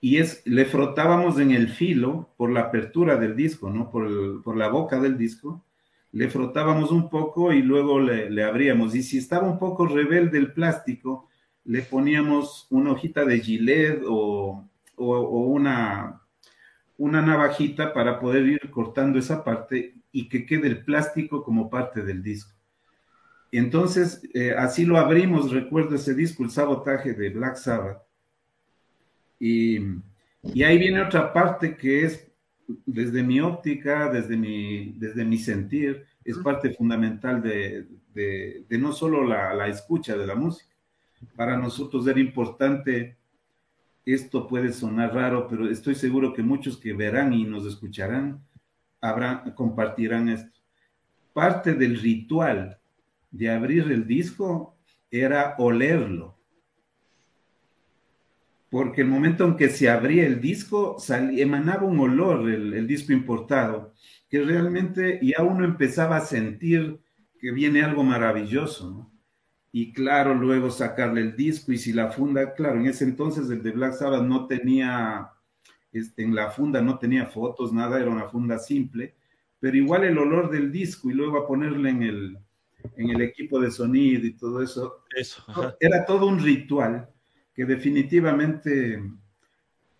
[0.00, 3.90] Y es, le frotábamos en el filo por la apertura del disco, ¿no?
[3.90, 5.62] Por, por la boca del disco
[6.12, 8.94] le frotábamos un poco y luego le, abríamos.
[8.94, 11.28] Y si estaba un poco rebelde el plástico,
[11.64, 14.64] le poníamos una hojita de gilet o,
[14.96, 16.20] una,
[16.98, 22.02] una navajita para poder ir cortando esa parte y que quede el plástico como parte
[22.02, 22.52] del disco.
[23.50, 28.02] Entonces, eh, así lo abrimos, recuerdo ese disco, el sabotaje de Black Sabbath.
[29.38, 29.78] Y,
[30.42, 32.31] y ahí viene otra parte que es
[32.86, 37.86] desde mi óptica, desde mi, desde mi sentir, es parte fundamental de,
[38.70, 40.70] no solo la, escucha de la música.
[41.36, 43.16] Para nosotros era importante,
[44.04, 48.40] esto puede sonar raro, pero estoy seguro que muchos que verán y nos escucharán
[49.00, 50.58] habrán, compartirán esto.
[51.32, 52.78] Parte del ritual
[53.30, 54.76] de abrir el disco
[55.10, 56.36] era olerlo
[58.72, 60.96] porque el momento en que se abría el disco,
[61.36, 63.92] emanaba un olor, el, disco importado,
[64.30, 66.98] que realmente ya uno empezaba a sentir
[67.38, 69.10] que viene algo maravilloso, ¿no?
[69.72, 73.62] Y claro, luego sacarle el disco y si la funda, claro, en ese entonces el
[73.62, 75.28] de Black Sabbath no tenía,
[75.92, 79.12] este, en la funda no tenía fotos, nada, era una funda simple,
[79.60, 82.38] pero igual el olor del disco y luego a ponerle en el,
[82.96, 85.44] en el equipo de sonido y todo eso, eso
[85.78, 87.06] era todo un ritual
[87.54, 89.02] que definitivamente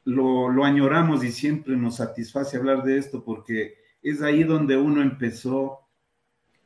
[0.05, 5.79] lo, añoramos y siempre nos satisface hablar de esto porque es ahí donde uno empezó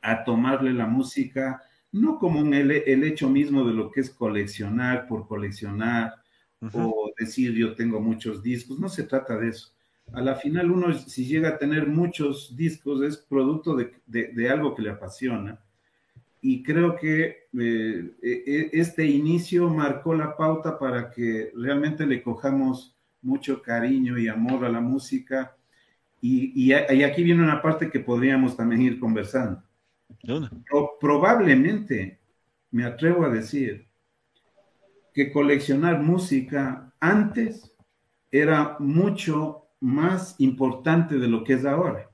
[0.01, 5.27] a tomarle la música, no como el, hecho mismo de lo que es coleccionar por
[5.27, 6.13] coleccionar
[6.73, 9.71] o decir yo tengo muchos discos, no se trata de eso.
[10.13, 14.81] A la final uno si llega a tener muchos discos es producto de algo que
[14.81, 15.59] le apasiona
[16.41, 22.21] y creo que eh, e, e, este inicio marcó la pauta para que realmente le
[22.21, 25.55] cojamos mucho cariño y amor a la música.
[26.21, 29.61] Y, aquí viene una parte que podríamos también ir conversando.
[30.99, 32.17] probablemente,
[32.71, 33.85] me atrevo a decir,
[35.13, 37.71] que coleccionar música antes
[38.31, 42.06] era mucho más importante de lo que es ahora.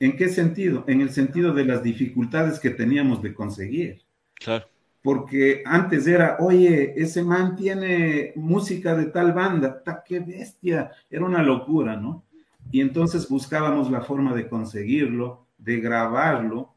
[0.00, 0.84] ¿En qué sentido?
[0.86, 4.00] En el sentido de las dificultades que teníamos de conseguir.
[4.34, 4.66] Claro.
[5.02, 11.24] Porque antes era, oye, ese man tiene música de tal banda, ta, qué bestia, era
[11.24, 12.24] una locura, ¿no?
[12.72, 16.70] Y entonces buscábamos la forma de conseguirlo, de grabarlo.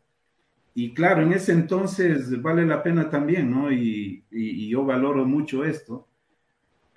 [0.76, 3.72] Y claro, en ese entonces vale la pena también, ¿no?
[3.72, 4.24] Y,
[4.70, 6.08] yo valoro mucho esto.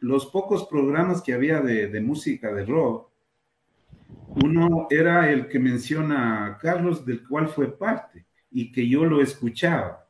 [0.01, 3.09] Los pocos programas que había de, de música de rock,
[4.37, 10.05] uno era el que menciona Carlos, del cual fue parte y que yo lo escuchaba.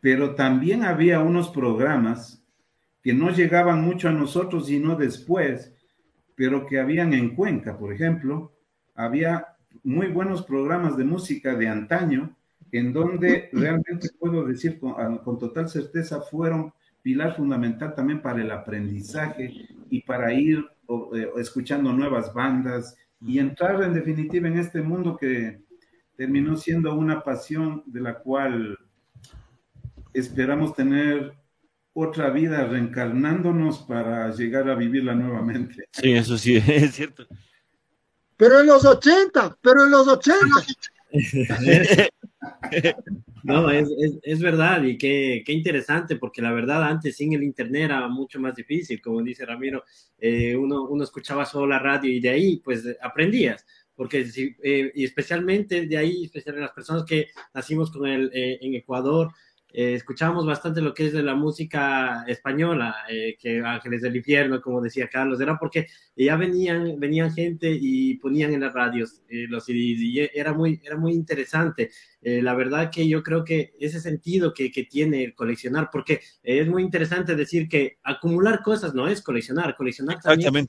[0.00, 2.42] Pero también había unos programas
[3.02, 5.72] que no llegaban mucho a nosotros, sino después,
[6.34, 8.52] pero que habían en Cuenca, por ejemplo,
[8.94, 9.46] había
[9.82, 12.34] muy buenos programas de música de antaño,
[12.72, 18.50] en donde realmente puedo decir con, con total certeza fueron pilar fundamental también para el
[18.50, 20.64] aprendizaje y para ir
[21.14, 25.60] eh, escuchando nuevas bandas y entrar en definitiva en este mundo que
[26.16, 28.78] terminó siendo una pasión de la cual
[30.12, 31.32] esperamos tener
[31.92, 35.84] otra vida reencarnándonos para llegar a vivirla nuevamente.
[35.92, 37.26] Sí, eso sí, es cierto.
[38.36, 40.46] Pero en los 80, pero en los 80.
[43.42, 43.88] No, es,
[44.22, 48.38] es, verdad y qué, qué, interesante, porque la verdad antes sin el Internet era mucho
[48.38, 49.82] más difícil, como dice Ramiro,
[50.18, 54.26] eh, uno, uno escuchaba solo la radio y de ahí pues aprendías, porque
[54.62, 59.32] eh, y especialmente de ahí, especialmente las personas que nacimos con el, eh, en Ecuador,
[59.72, 64.60] eh, escuchábamos bastante lo que es de la música española, eh, que Ángeles del Infierno,
[64.60, 69.46] como decía Carlos, era porque ya venían, venían gente y ponían en las radios eh,
[69.48, 71.90] los CDs y era muy, era muy interesante.
[72.22, 76.68] la verdad que yo creo que ese sentido que, que tiene el coleccionar, porque es
[76.68, 80.66] muy interesante decir que acumular cosas no es coleccionar, coleccionar también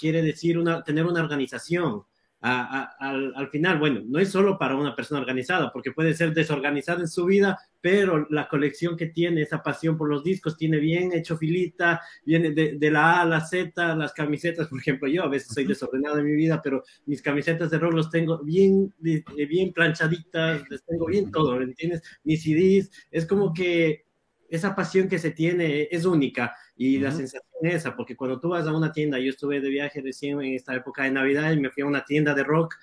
[0.00, 2.04] quiere decir una, tener una organización,
[2.42, 7.00] al, al, final, bueno, no es solo para una persona organizada, porque puede ser desorganizada
[7.00, 11.12] en su vida, pero la colección que tiene, esa pasión por los discos, tiene bien
[11.12, 15.22] hecho filita, viene de, de, la A a la Z, las camisetas, por ejemplo, yo
[15.22, 18.92] a veces soy desordenado en mi vida, pero mis camisetas de rock los tengo bien,
[18.98, 22.02] bien planchaditas, les tengo bien todo, ¿me entiendes?
[22.24, 24.06] Mis CDs, es como que
[24.50, 28.48] esa pasión que se tiene es única y la sensación es esa, porque cuando tú
[28.50, 31.60] vas a una tienda, yo estuve de viaje recién en esta época de Navidad y
[31.60, 32.74] me fui a una tienda de rock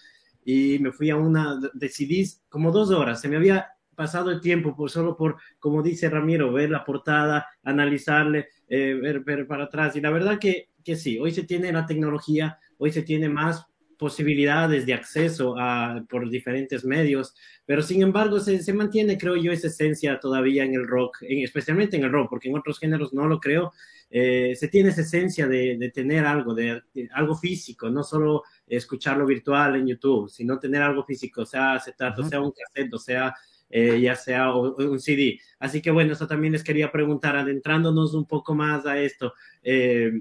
[0.45, 4.39] y me fui a una de CDs como dos horas, se me había pasado el
[4.39, 9.63] tiempo por solo por, como dice Ramiro, ver la portada, analizarle, eh, ver, ver, para
[9.63, 9.95] atrás.
[9.95, 13.65] Y la verdad que, que sí, hoy se tiene la tecnología, hoy se tiene más
[13.97, 17.33] posibilidades de acceso a, por diferentes medios,
[17.65, 21.43] pero sin embargo se, se, mantiene, creo yo, esa esencia todavía en el rock, en,
[21.43, 23.71] especialmente en el rock, porque en otros géneros no lo creo,
[24.09, 28.43] eh, se tiene esa esencia de, de tener algo, de, de, algo físico, no solo
[28.67, 32.29] escucharlo virtual en YouTube, sino tener algo físico, sea acetato, uh -huh.
[32.29, 33.33] sea un cassette, sea,
[33.69, 35.39] eh, ya sea un CD.
[35.59, 39.33] Así que bueno, eso también les quería preguntar, adentrándonos un poco más a esto.
[39.63, 40.11] Eh,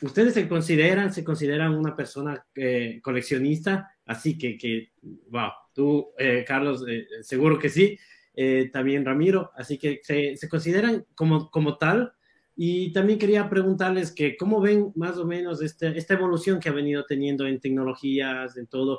[0.00, 3.90] ¿Ustedes se consideran, se consideran una persona eh, coleccionista?
[4.06, 4.90] Así que,
[5.30, 7.98] wow, tú, eh, Carlos, eh, seguro que sí,
[8.34, 12.12] eh, también Ramiro, así que se, se, consideran como, como tal.
[12.60, 16.72] Y también quería preguntarles que cómo ven más o menos este, esta evolución que ha
[16.72, 18.96] venido teniendo en tecnologías, en todo.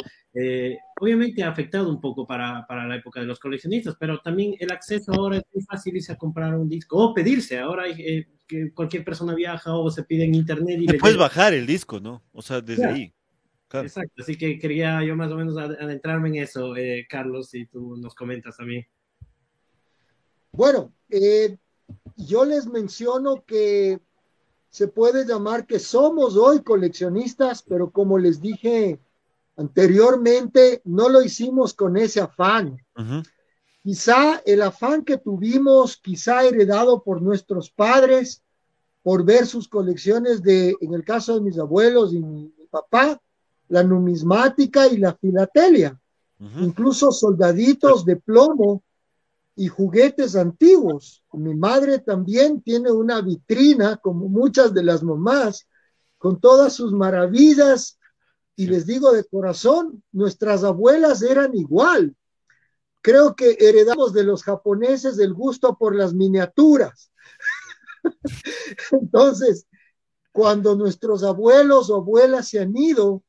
[1.02, 4.72] obviamente ha afectado un poco para, para, la época de los coleccionistas, pero también el
[4.72, 7.60] acceso ahora es muy fácil irse a comprar un disco o pedirse.
[7.60, 11.54] Ahora hay que cualquier persona viaja o se pide en internet y le puedes bajar
[11.54, 12.22] el disco, ¿no?
[12.32, 12.96] O sea, desde claro.
[12.96, 13.14] ahí.
[13.68, 13.88] Claro.
[13.88, 17.98] Exacto, así que quería yo más o menos adentrarme en eso, eh, Carlos, si tú
[17.98, 18.88] nos comentas también.
[20.54, 21.58] Bueno, eh,
[22.16, 24.00] yo les menciono que
[24.70, 29.00] se puede llamar que somos hoy coleccionistas, pero como les dije
[29.58, 32.78] anteriormente, no lo hicimos con ese afán.
[32.96, 33.28] Uh -huh.
[33.82, 38.44] Quizá el afán que tuvimos, quizá heredado por nuestros padres,
[39.02, 43.20] por ver sus colecciones de, en el caso de mis abuelos y mi, mi papá,
[43.70, 46.00] la numismática y la filatelia,
[46.40, 46.64] uh -huh.
[46.64, 48.84] incluso soldaditos de plomo
[49.60, 51.24] y juguetes antiguos.
[51.34, 55.68] Mi madre también tiene una vitrina, como muchas de las mamás,
[56.18, 58.00] con todas sus maravillas.
[58.56, 62.16] Y les digo de corazón, nuestras abuelas eran igual
[63.02, 67.12] creo que heredamos de los japoneses el gusto por las miniaturas.
[68.92, 69.68] Entonces,
[70.32, 73.24] cuando nuestros abuelos o abuelas se han ido,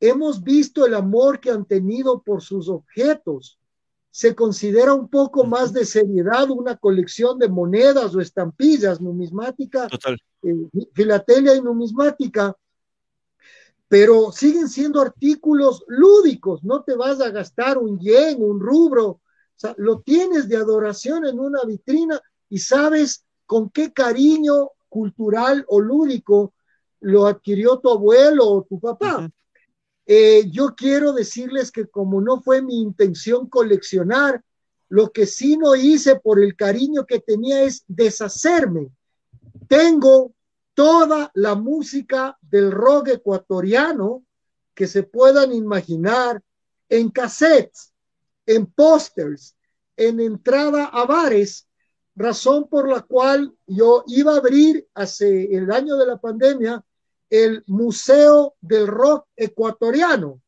[0.00, 3.58] hemos visto el amor que han tenido por sus objetos.
[4.14, 9.88] Se considera un poco más de seriedad una colección de monedas o estampillas, numismática,
[10.44, 12.56] eh, filatelia y numismática,
[13.88, 19.20] pero siguen siendo artículos lúdicos, no te vas a gastar un yen, un rubro, o
[19.56, 25.80] sea, lo tienes de adoración en una vitrina y sabes con qué cariño cultural o
[25.80, 26.54] lúdico
[27.00, 29.16] lo adquirió tu abuelo o tu papá.
[29.16, 29.32] Uh -huh.
[30.06, 34.42] Eh, yo quiero decirles que como no fue mi intención coleccionar,
[34.88, 38.90] lo que sí no hice por el cariño que tenía es deshacerme.
[39.66, 40.32] Tengo
[40.74, 44.24] toda la música del rock ecuatoriano
[44.74, 46.42] que se puedan imaginar
[46.88, 47.92] en cassettes,
[48.46, 49.56] en pósters,
[49.96, 51.66] en entrada a bares,
[52.16, 56.84] razón por la cual yo iba a abrir hace el año de la pandemia
[57.34, 60.40] el Museo del Rock Ecuatoriano,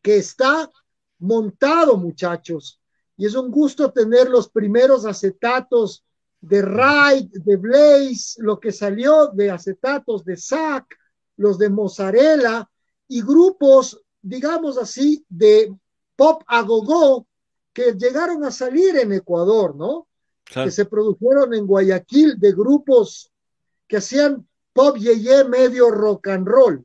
[0.00, 0.70] que está
[1.18, 2.80] montado, muchachos,
[3.16, 6.04] y es un gusto tener los primeros acetatos
[6.40, 10.86] de Ride, de Blaze, lo que salió de acetatos de SAC,
[11.36, 12.70] los de Mozzarella
[13.08, 15.74] y grupos, digamos así, de
[16.14, 17.26] pop a go
[17.72, 20.06] que llegaron a salir en Ecuador, ¿no?
[20.44, 20.68] Claro.
[20.68, 23.32] Que se produjeron en Guayaquil de grupos
[23.88, 24.47] que hacían
[24.78, 26.84] pop yeye medio rock and roll.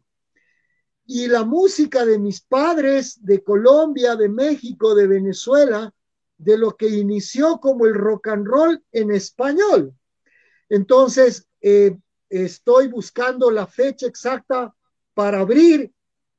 [1.06, 5.94] y la música de mis padres de Colombia, de México, de Venezuela,
[6.40, 9.94] de lo que inició como el rock and roll en español.
[10.70, 11.96] Entonces, eh,
[12.30, 14.74] estoy buscando la fecha exacta
[15.14, 15.94] para abrir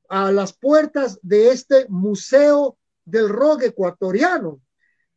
[0.09, 4.59] a las puertas de este Museo del Rock Ecuatoriano,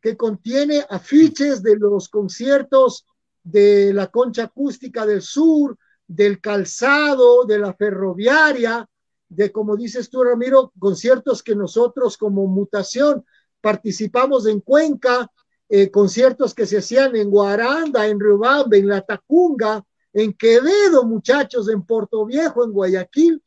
[0.00, 3.06] que contiene afiches de los conciertos
[3.42, 5.76] de la Concha Acústica del Sur,
[6.08, 8.88] del Calzado, de la Ferroviaria,
[9.28, 13.24] de, como dices tú, Ramiro, conciertos que nosotros como mutación
[13.60, 15.30] participamos en Cuenca,
[15.68, 19.84] eh, conciertos que se hacían en Guaranda, en Riobamba, en La Tacunga,
[20.14, 23.42] en Quevedo, muchachos, en Puerto Viejo, en Guayaquil,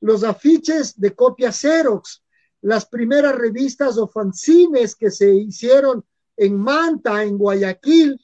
[0.00, 2.24] los afiches de copia Xerox,
[2.62, 6.04] las primeras revistas o fanzines que se hicieron
[6.36, 8.20] en Manta, en Guayaquil.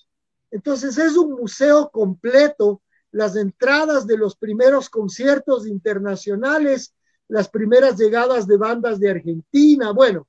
[0.50, 2.82] Entonces es un museo completo,
[3.16, 6.94] las entradas de los primeros conciertos internacionales,
[7.28, 10.28] las primeras llegadas de bandas de Argentina, bueno,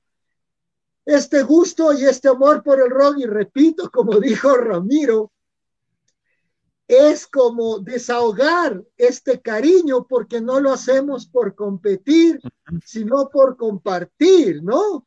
[1.04, 5.30] este gusto y este amor por el rock, y repito, como dijo Ramiro,
[6.86, 12.40] es como desahogar este cariño porque no lo hacemos por competir,
[12.86, 15.06] sino por compartir, ¿no?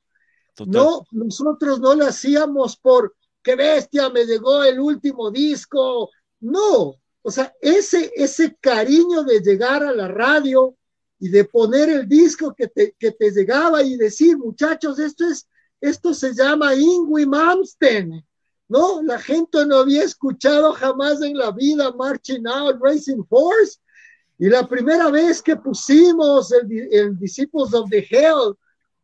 [0.68, 6.12] No, nosotros no lo hacíamos por qué bestia me llegó el último disco,
[6.42, 10.76] no, o sea, ese, ese cariño de llegar a la radio
[11.20, 15.48] y de poner el disco que te, que te llegaba y decir, muchachos, esto es
[15.82, 18.24] esto se llama Ingui Mamsten,
[18.70, 19.02] ¿no?
[19.02, 23.80] La gente no había escuchado jamás en la vida Marching Out Racing Force.
[24.38, 28.56] Y la primera vez que pusimos el, Disciples of the Hell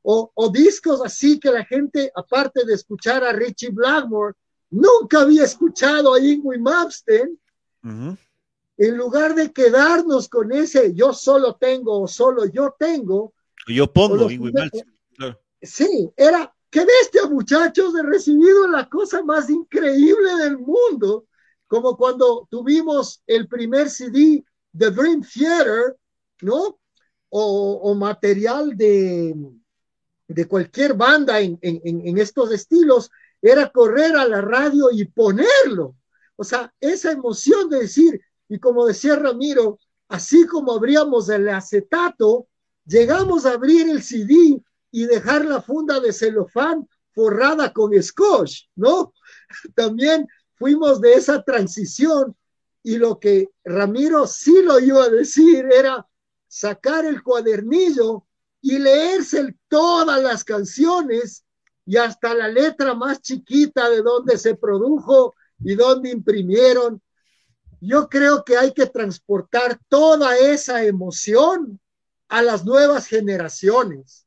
[0.04, 4.36] o, discos así que la gente, aparte de escuchar a Richie Blackmore,
[4.70, 6.60] nunca había escuchado a Ingui
[7.82, 8.18] Mamsten.
[8.80, 13.34] En lugar de quedarnos con ese yo solo tengo o solo yo tengo.
[13.68, 14.98] Yo pongo Mamsten.
[15.62, 21.26] Sí, era qué bestia, muchachos, he recibido la cosa más increíble del mundo,
[21.68, 25.98] como cuando tuvimos el primer CD de Dream Theater,
[26.42, 26.80] ¿no?
[27.30, 29.36] O, material de,
[30.28, 33.12] de cualquier banda en, en, estos estilos,
[33.42, 35.96] era correr a la radio y ponerlo.
[36.38, 42.48] O sea, esa emoción de decir, y como decía Ramiro, así como abríamos el acetato,
[42.86, 44.62] llegamos a abrir el CD
[44.92, 49.14] y dejar la funda de celofán forrada con scotch, ¿no?
[49.76, 52.36] También fuimos de esa transición
[52.84, 56.08] y lo que Ramiro sí lo iba a decir era
[56.48, 58.26] sacar el cuadernillo
[58.62, 61.44] y leerse todas las canciones
[61.86, 67.02] y hasta la letra más chiquita de donde se produjo y donde imprimieron.
[67.80, 71.80] Yo creo que hay que transportar toda esa emoción
[72.28, 74.26] a las nuevas generaciones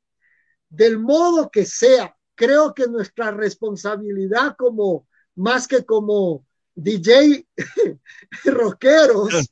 [0.68, 2.16] del modo que sea.
[2.34, 7.46] Creo que nuestra responsabilidad como, más que como DJ
[8.44, 9.50] rockeros,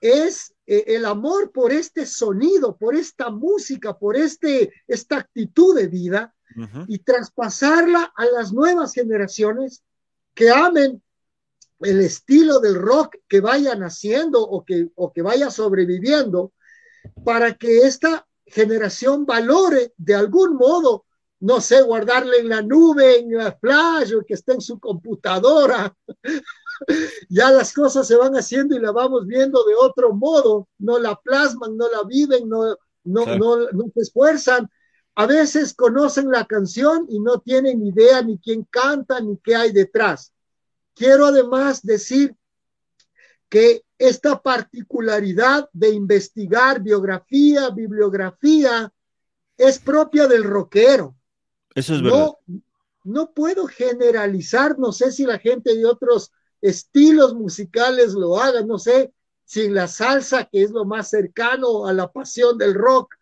[0.00, 5.86] es eh, el amor por este sonido, por esta música, por este, esta actitud de
[5.86, 6.34] vida
[6.86, 9.82] y traspasarla a las nuevas generaciones
[10.34, 11.02] que amen
[11.80, 16.52] el estilo del rock que vayan haciendo o que, o que vaya sobreviviendo
[17.24, 21.04] para que esta generación valore de algún modo,
[21.40, 25.96] no sé, guardarle en la nube, en la flash o que esté en su computadora.
[27.28, 31.16] ya las cosas se van haciendo y la vamos viendo de otro modo, no la
[31.16, 34.70] plasman, no la viven, no, no, no, no se esfuerzan.
[35.14, 39.72] A veces conocen la canción y no tienen idea ni quién canta ni qué hay
[39.72, 40.32] detrás.
[40.94, 42.34] Quiero además decir
[43.48, 48.92] que esta particularidad de investigar biografía, bibliografía,
[49.56, 51.14] es propia del rockero.
[51.74, 52.18] Eso es verdad.
[52.18, 52.62] No,
[53.04, 58.78] no puedo generalizar, no sé si la gente de otros estilos musicales lo haga, no
[58.78, 59.12] sé
[59.44, 63.14] si la salsa, que es lo más cercano a la pasión del rock,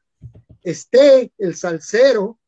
[0.63, 2.39] esté el salsero,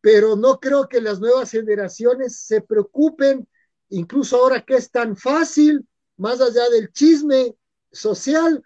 [0.00, 3.46] pero no creo que las nuevas generaciones se preocupen,
[3.90, 5.86] incluso ahora que es tan fácil
[6.16, 7.54] más allá del chisme
[7.90, 8.62] social,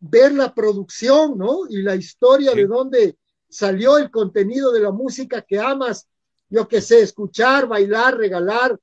[0.00, 1.66] ver la producción, ¿no?
[1.68, 3.16] Y la historia de dónde
[3.48, 6.06] salió el contenido de la música que amas,
[6.48, 8.78] yo que sé, escuchar, bailar, regalar,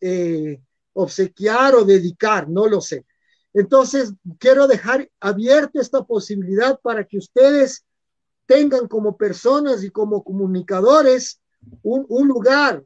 [0.00, 0.60] eh,
[0.92, 3.06] obsequiar o dedicar, no lo sé.
[3.54, 7.84] Entonces, quiero dejar abierta esta posibilidad para que ustedes
[8.48, 11.40] tengan como personas y como comunicadores
[11.82, 12.82] un, un lugar,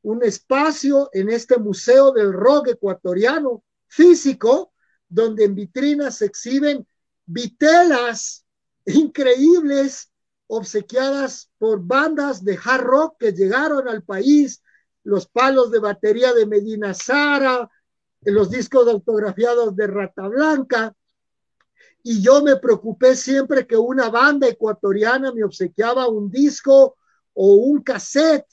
[0.00, 4.72] un espacio en este Museo del Rock ecuatoriano físico,
[5.08, 6.86] donde en vitrinas se exhiben
[7.26, 8.46] vitelas
[8.86, 10.10] increíbles
[10.46, 14.62] obsequiadas por bandas de hard rock que llegaron al país,
[15.04, 17.70] los palos de batería de Medina Sara,
[18.22, 20.94] los discos autografiados de Rata Blanca.
[22.02, 26.96] Y yo me preocupé siempre que una banda ecuatoriana me obsequiaba un disco
[27.34, 28.46] o un cassette,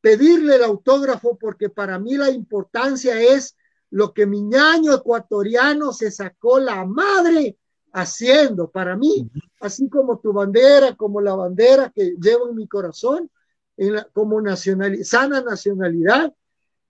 [0.00, 3.56] pedirle el autógrafo, porque para mí la importancia es
[3.90, 7.58] lo que mi ñaño ecuatoriano se sacó la madre
[7.92, 8.70] haciendo.
[8.70, 9.30] Para mí,
[9.60, 13.30] así como tu bandera, como la bandera que llevo en mi corazón,
[13.76, 16.34] en como sana nacionalidad,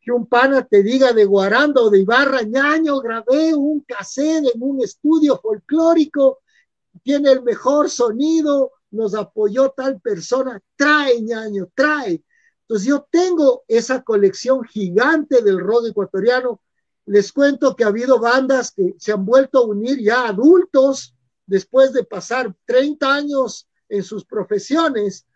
[0.05, 4.63] que un pana te diga de Guaranda o de Ibarra, ñaño, grabé un cassette en
[4.63, 6.41] un estudio folclórico,
[7.03, 12.23] tiene el mejor sonido, nos apoyó tal persona, trae ñaño, trae.
[12.63, 16.61] Entonces yo tengo esa colección gigante del rock ecuatoriano
[17.07, 21.15] les cuento que ha habido bandas que se han vuelto a unir ya adultos
[21.47, 25.27] después de pasar 30 años en sus profesiones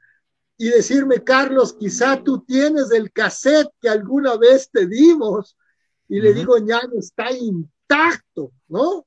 [0.61, 5.56] y decirme, Carlos, quizá tú tienes el cassette que alguna vez te dimos.
[6.09, 9.06] Y le digo, ya está intacto, ¿no?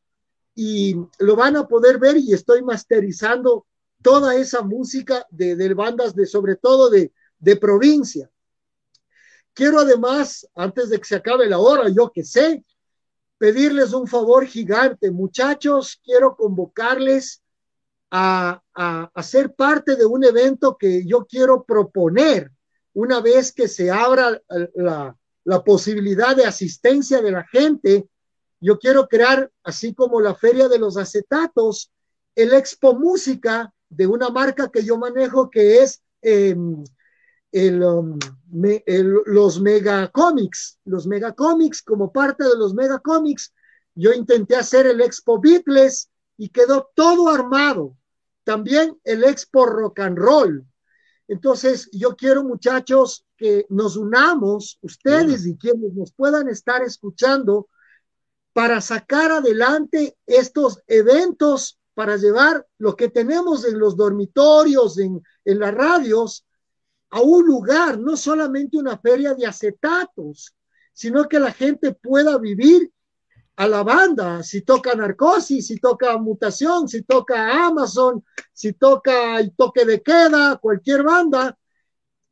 [0.56, 3.68] Y lo van a poder ver y estoy masterizando
[4.02, 8.32] toda esa música de, de bandas de, sobre todo de, de provincia.
[9.54, 12.64] Quiero además, antes de que se acabe la hora, yo que sé,
[13.38, 15.12] pedirles un favor gigante.
[15.12, 17.41] Muchachos, quiero convocarles
[18.12, 22.52] a, a, ser parte de un evento que yo quiero proponer
[22.94, 24.42] una vez que se abra
[24.76, 28.08] la, la posibilidad de asistencia de la gente.
[28.60, 31.92] Yo quiero crear, así como la Feria de los Acetatos,
[32.36, 36.56] el Expo Música de una marca que yo manejo que es eh,
[37.54, 38.18] Um,
[38.86, 43.54] el, los megacomics, los megacomics, como parte de los megacomics,
[43.94, 47.98] yo intenté hacer el Expo Beatles y quedó todo armado.
[48.52, 50.66] También el Expo Rock and Roll.
[51.30, 57.70] Entonces, yo quiero, muchachos, que nos unamos, ustedes y quienes nos puedan estar escuchando,
[58.52, 65.58] para sacar adelante estos eventos, para llevar lo que tenemos en los dormitorios, en, en
[65.58, 66.46] las radios,
[67.10, 70.54] a un lugar, no solamente una feria de acetatos,
[70.92, 72.92] sino que la gente pueda vivir
[73.56, 78.24] a la banda, si toca narcosis, si toca mutación, si toca Amazon,
[78.54, 81.58] si toca el toque de queda, cualquier banda,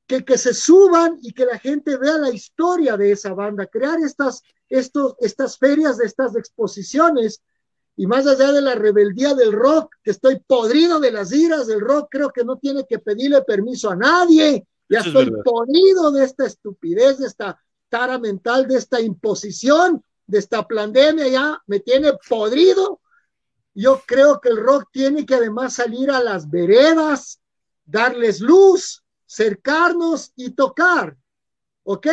[0.08, 4.00] que, que se suban y que la gente vea la historia de esa banda, crear
[4.00, 7.42] estas, estos, estas ferias, de estas exposiciones,
[7.96, 11.82] y más allá de la rebeldía del rock, que estoy podrido de las iras del
[11.82, 16.46] rock, creo que no tiene que pedirle permiso a nadie, ya estoy podrido de esta
[16.46, 23.02] estupidez, de esta tara mental, de esta imposición, de esta pandemia, ya me tiene podrido.
[23.74, 27.42] Yo creo que el rock tiene que además salir a las veredas,
[27.84, 31.18] darles luz, cercarnos y tocar.
[31.84, 32.08] ¿Ok?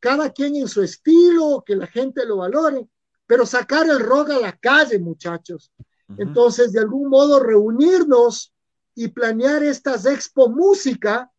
[0.00, 2.88] Cada quien en su estilo, que la gente lo valore,
[3.26, 5.70] pero sacar el rock a la calle, muchachos.
[6.16, 8.54] Entonces, de algún modo, reunirnos
[8.94, 11.30] y planear estas expo música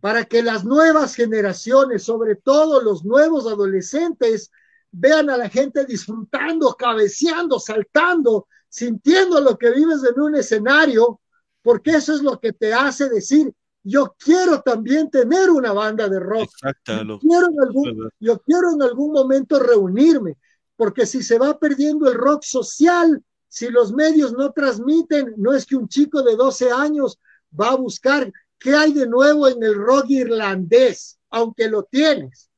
[0.00, 4.50] para que las nuevas generaciones, sobre todo los nuevos adolescentes,
[4.98, 11.20] vean a la gente disfrutando, cabeceando, saltando, sintiendo lo que vives en un escenario,
[11.62, 16.18] porque eso es lo que te hace decir, yo quiero también tener una banda de
[16.18, 16.50] rock.
[16.62, 20.36] Yo quiero, en algún, yo quiero en algún momento reunirme,
[20.76, 25.66] porque si se va perdiendo el rock social, si los medios no transmiten, no es
[25.66, 27.18] que un chico de 12 años
[27.58, 31.18] va a buscar ¿Qué hay de nuevo en el rock irlandés?
[31.30, 32.50] Aunque lo tienes.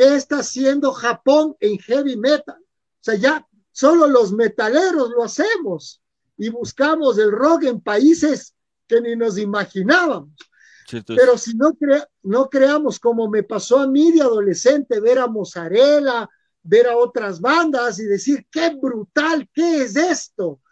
[0.00, 2.56] ¿Qué está haciendo Japón en heavy metal?
[2.58, 6.00] O sea, ya solo los metaleros lo hacemos
[6.38, 8.54] y buscamos el rock en países
[8.88, 10.30] que ni nos imaginábamos.
[11.06, 11.76] Pero si no,
[12.22, 16.26] no creamos como me pasó a mí de adolescente, ver a Mozzarella,
[16.62, 20.62] ver a otras bandas y decir, qué brutal, ¿qué es esto?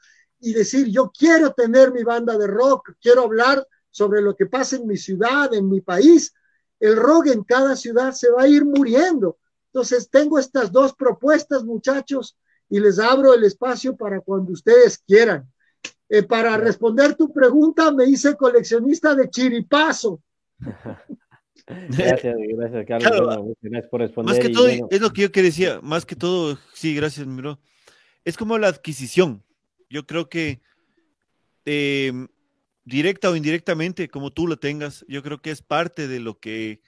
[0.41, 4.77] Y decir, yo quiero tener mi banda de rock, quiero hablar sobre lo que pasa
[4.77, 6.33] en mi ciudad, en mi país,
[6.81, 9.39] el rock en cada ciudad se va a ir muriendo.
[9.73, 12.37] Entonces, tengo estas dos propuestas, muchachos,
[12.71, 15.51] y les abro el espacio para cuando ustedes quieran.
[16.09, 20.23] Eh, para responder tu pregunta, me hice coleccionista de chiripazo.
[21.67, 23.55] Gracias, gracias, Carlos.
[23.61, 24.35] gracias por responder.
[24.35, 27.61] Más que todo, es lo que yo que decía, más que todo, sí, gracias, Miro.
[28.25, 29.45] Es como la adquisición.
[29.91, 30.61] Yo creo que
[31.67, 32.13] eh,
[32.89, 36.81] directa o indirectamente, como tú lo tengas, yo creo que es parte de lo que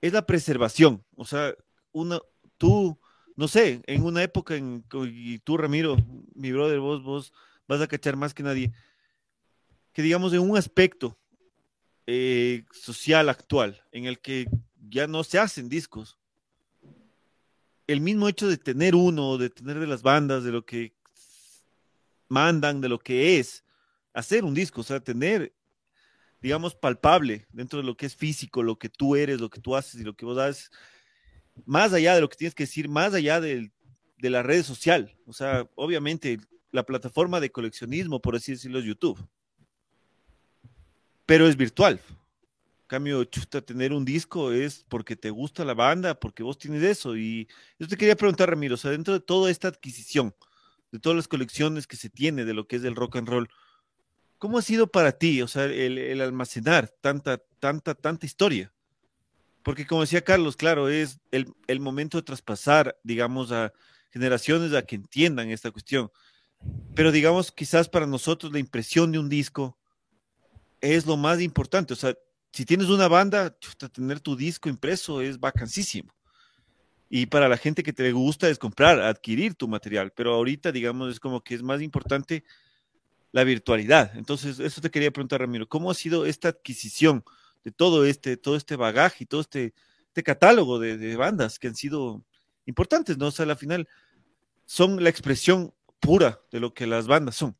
[0.00, 1.04] es la preservación.
[1.16, 1.54] O sea,
[1.92, 2.20] una,
[2.58, 2.98] tú,
[3.36, 5.96] no sé, en una época, en, y tú, Ramiro,
[6.34, 7.32] mi brother, vos, vos,
[7.66, 8.72] vas a cachar más que nadie
[9.94, 11.16] que digamos en un aspecto
[12.06, 14.46] eh, social actual en el que
[14.90, 16.18] ya no se hacen discos,
[17.86, 20.92] el mismo hecho de tener uno, de tener de las bandas, de lo que
[22.28, 23.63] mandan, de lo que es
[24.14, 25.52] hacer un disco, o sea, tener,
[26.40, 29.76] digamos, palpable dentro de lo que es físico, lo que tú eres, lo que tú
[29.76, 30.70] haces y lo que vos haces,
[31.66, 33.70] más allá de lo que tienes que decir, más allá de
[34.18, 36.38] la red social, o sea, obviamente
[36.70, 39.22] la plataforma de coleccionismo, por así decirlo, es YouTube,
[41.26, 42.00] pero es virtual.
[42.86, 47.16] Cambio, chuta, tener un disco es porque te gusta la banda, porque vos tienes eso.
[47.16, 47.48] Y
[47.78, 50.34] yo te quería preguntar, Ramiro, o sea, dentro de toda esta adquisición,
[50.92, 53.48] de todas las colecciones que se tiene de lo que es el rock and roll,
[54.44, 58.70] ¿cómo ha sido para ti, o sea, el, almacenar tanta, tanta, tanta historia?
[59.62, 63.72] Porque como decía Carlos, claro, es el, momento de traspasar, digamos, a
[64.10, 66.12] generaciones a que entiendan esta cuestión.
[66.94, 69.78] Pero digamos, quizás para nosotros la impresión de un disco
[70.82, 71.94] es lo más importante.
[71.94, 72.14] O sea,
[72.52, 73.56] si tienes una banda,
[73.94, 76.14] tener tu disco impreso es vacancísimo.
[77.08, 81.12] Y para la gente que te gusta es comprar, adquirir tu material, pero ahorita, digamos,
[81.12, 82.44] es como que es más importante
[83.34, 84.16] la virtualidad.
[84.16, 87.24] Entonces, eso te quería preguntar, Ramiro, ¿cómo ha sido esta adquisición
[87.64, 89.74] de todo este, todo este bagaje y todo este,
[90.06, 92.24] este catálogo de, bandas que han sido
[92.64, 93.26] importantes, ¿no?
[93.26, 93.88] O sea, al final
[94.66, 97.56] son la expresión pura de lo que las bandas son.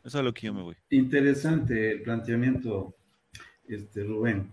[0.00, 0.74] Eso es a lo que yo me voy.
[0.90, 2.92] Interesante el planteamiento
[3.68, 4.50] este, Rubén.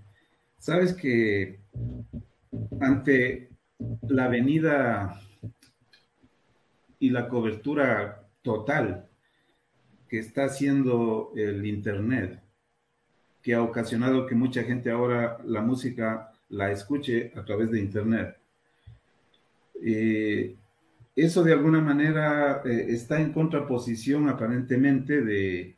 [0.60, 1.60] Sabes que
[2.80, 3.50] ante
[4.04, 5.20] la venida
[7.00, 9.10] y la cobertura total
[10.14, 12.40] que está haciendo el Internet,
[13.42, 18.38] que ha ocasionado que mucha gente ahora la música la escuche a través de Internet.
[19.84, 20.56] Eh,
[21.16, 25.78] eso de alguna manera eh, está en contraposición aparentemente de,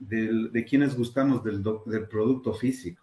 [0.00, 1.62] de quienes gustamos del,
[2.10, 3.02] producto físico.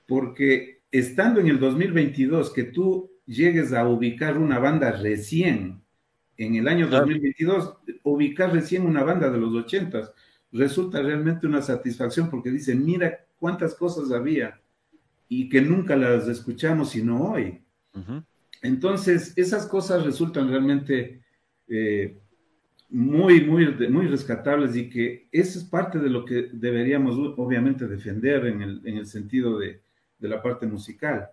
[0.08, 5.81] Porque estando en el 2022, que tú llegues a ubicar una banda recién,
[6.46, 10.12] en el año 2022, ubicar recién una banda de los 80
[10.52, 14.60] resulta realmente una satisfacción porque dicen, mira cuántas cosas había
[15.28, 17.60] y que nunca las escuchamos sino hoy.
[18.60, 21.20] Entonces, esas cosas resultan realmente
[21.68, 22.18] eh,
[22.90, 28.46] muy, muy, muy rescatables y que eso es parte de lo que deberíamos obviamente defender
[28.46, 29.80] en el, sentido de,
[30.20, 31.28] la parte musical.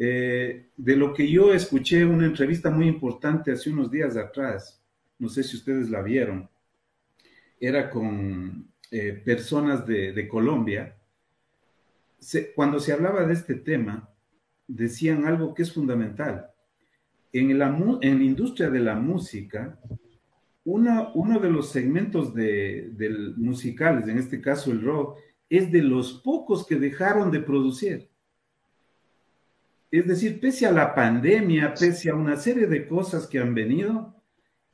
[0.00, 4.80] Eh, de lo que yo escuché una entrevista muy importante hace unos días atrás,
[5.18, 6.48] no sé si ustedes la vieron,
[7.58, 10.94] era con eh, personas de, Colombia.
[12.54, 14.08] cuando se hablaba de este tema,
[14.68, 16.46] decían algo que es fundamental.
[17.32, 19.80] En la, industria de la música,
[20.64, 25.18] uno de los segmentos de, musicales, en este caso el rock,
[25.50, 28.08] es de los pocos que dejaron de producir.
[29.90, 34.14] Es decir, pese a la pandemia, pese a una serie de cosas que han venido,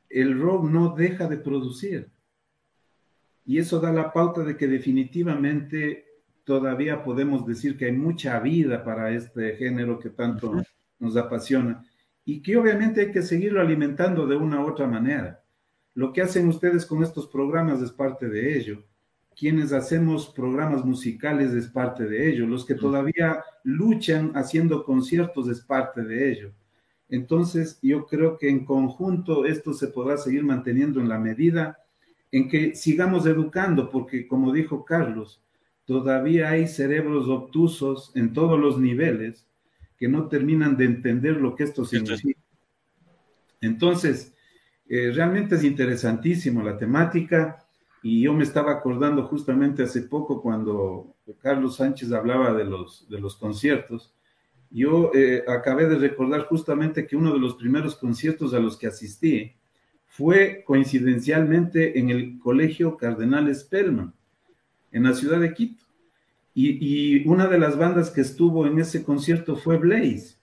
[0.09, 2.09] el rock no deja de producir.
[3.45, 6.05] Y eso da la pauta de que definitivamente
[6.43, 10.53] todavía podemos decir que hay mucha vida para este género que tanto
[10.99, 11.85] nos apasiona
[12.25, 15.41] y que obviamente hay que seguirlo alimentando de una u otra manera.
[15.93, 18.83] lo que hacen ustedes con estos programas es parte de ello.
[19.37, 22.47] Quienes hacemos programas musicales es parte de ello.
[22.47, 26.51] Los que todavía luchan haciendo conciertos es parte de ello.
[27.09, 31.77] Entonces, yo creo que en conjunto esto se podrá seguir manteniendo en la medida
[32.31, 35.41] en que sigamos educando, porque como dijo Carlos,
[35.85, 39.45] todavía hay cerebros obtusos en todos los niveles
[39.97, 42.39] que no terminan de entender lo que esto significa.
[43.61, 44.33] Entonces,
[44.87, 47.64] eh, realmente es interesantísimo la temática
[48.07, 53.19] y yo me estaba acordando justamente hace poco cuando Carlos Sánchez hablaba de los, de
[53.19, 54.13] los conciertos.
[54.69, 58.85] Yo eh, acabé de recordar justamente que uno de los primeros conciertos a los que
[58.85, 59.53] asistí
[60.07, 64.13] fue coincidencialmente en el Colegio Cardenal Spellman,
[64.91, 65.83] en la ciudad de Quito.
[66.53, 66.77] Y,
[67.23, 70.35] y, una de las bandas que estuvo en ese concierto fue Blaze.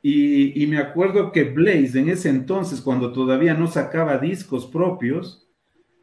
[0.00, 5.42] Y, y, me acuerdo que Blaze en ese entonces, cuando todavía no sacaba discos propios,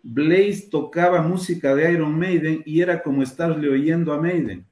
[0.03, 4.65] Blaze tocaba música de Iron Maiden y era como estarle oyendo a Maiden.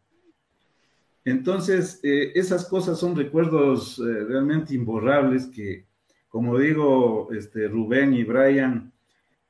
[1.24, 5.86] Entonces, eh, esas cosas son recuerdos eh, realmente imborrables que,
[6.30, 8.92] como digo, este, Rubén y Brian,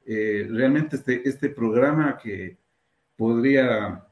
[0.06, 2.58] eh, realmente este, este programa que
[3.18, 4.04] podría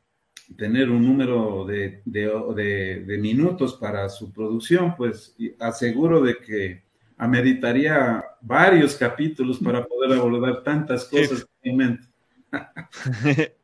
[0.58, 6.82] tener un número de, de, de, minutos para su producción, pues aseguro de que
[7.18, 12.04] ameritaría varios capítulos para poder abordar tantas cosas en mente.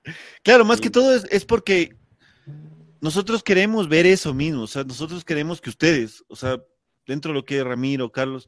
[0.43, 1.95] claro, más que todo es, es, porque
[3.01, 6.61] nosotros queremos ver eso mismo, o sea, nosotros queremos que ustedes, o sea,
[7.05, 8.47] dentro de lo que es Ramiro, Carlos,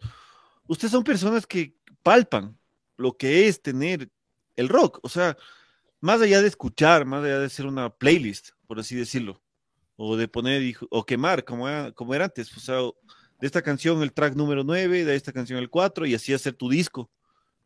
[0.68, 2.58] ustedes son personas que palpan
[2.98, 4.10] lo que es tener
[4.56, 5.38] el rock, o sea,
[6.00, 9.42] más allá de escuchar, más allá de hacer una playlist, por así decirlo,
[9.96, 12.78] o de poner o quemar, como era, como era antes, o sea,
[13.40, 16.54] de esta canción el track número 9, de esta canción el 4, y así hacer
[16.54, 17.10] tu disco.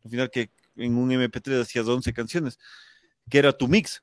[0.04, 2.58] Al final que en un MP3 hacías 11 canciones,
[3.30, 4.02] que era tu mix.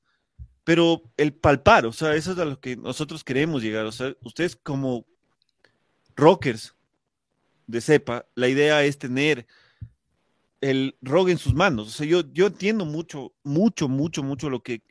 [0.64, 3.86] Pero el palpar, o sea, eso es a lo que nosotros queremos llegar.
[3.86, 5.06] O sea, ustedes como
[6.16, 6.76] rockers
[7.66, 9.48] de cepa, la idea es tener
[10.62, 11.88] el rock en sus manos.
[11.88, 14.82] O sea, yo, yo entiendo mucho, mucho, mucho, mucho lo que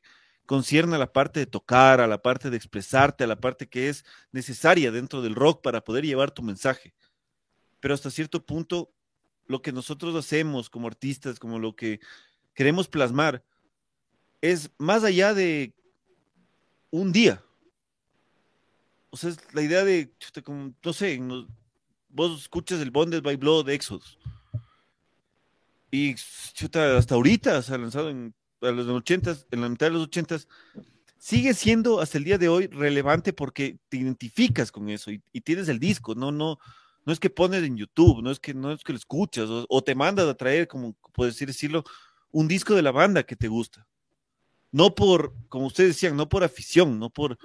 [0.48, 3.90] concierne a la parte de tocar, a la parte de expresarte, a la parte que
[3.90, 6.94] es necesaria dentro del rock para poder llevar tu mensaje.
[7.80, 8.90] Pero hasta cierto punto,
[9.44, 12.00] lo que nosotros hacemos como artistas, como lo que
[12.54, 13.44] queremos plasmar,
[14.40, 15.74] es más allá de
[16.90, 17.44] un día.
[19.10, 20.10] O sea, es la idea de,
[20.82, 21.20] no sé,
[22.08, 24.18] vos escuchas el Bonded by Blood de Exodus
[25.90, 30.38] y hasta ahorita se ha lanzado en los 80, en la mitad de los 80,
[31.18, 35.68] sigue siendo hasta el día de hoy relevante porque te identificas con eso y, tienes
[35.68, 36.58] el disco, no, no,
[37.04, 39.82] no es que pones en YouTube, no es que, no es que lo escuchas o,
[39.82, 41.84] te mandas a traer, como puedes decirlo,
[42.30, 43.86] un disco de la banda que te gusta.
[44.70, 47.38] No por, como ustedes decían, no por afición, no por,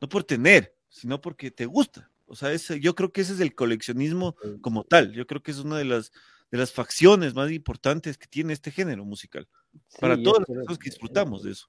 [0.00, 2.10] no por tener, sino porque te gusta.
[2.26, 5.12] O sea, ese, yo creo que ese es el coleccionismo como tal.
[5.12, 6.10] Yo creo que es una de las,
[6.50, 9.46] de las facciones más importantes que tiene este género musical,
[10.00, 11.66] para todas las personas que disfrutamos de eso.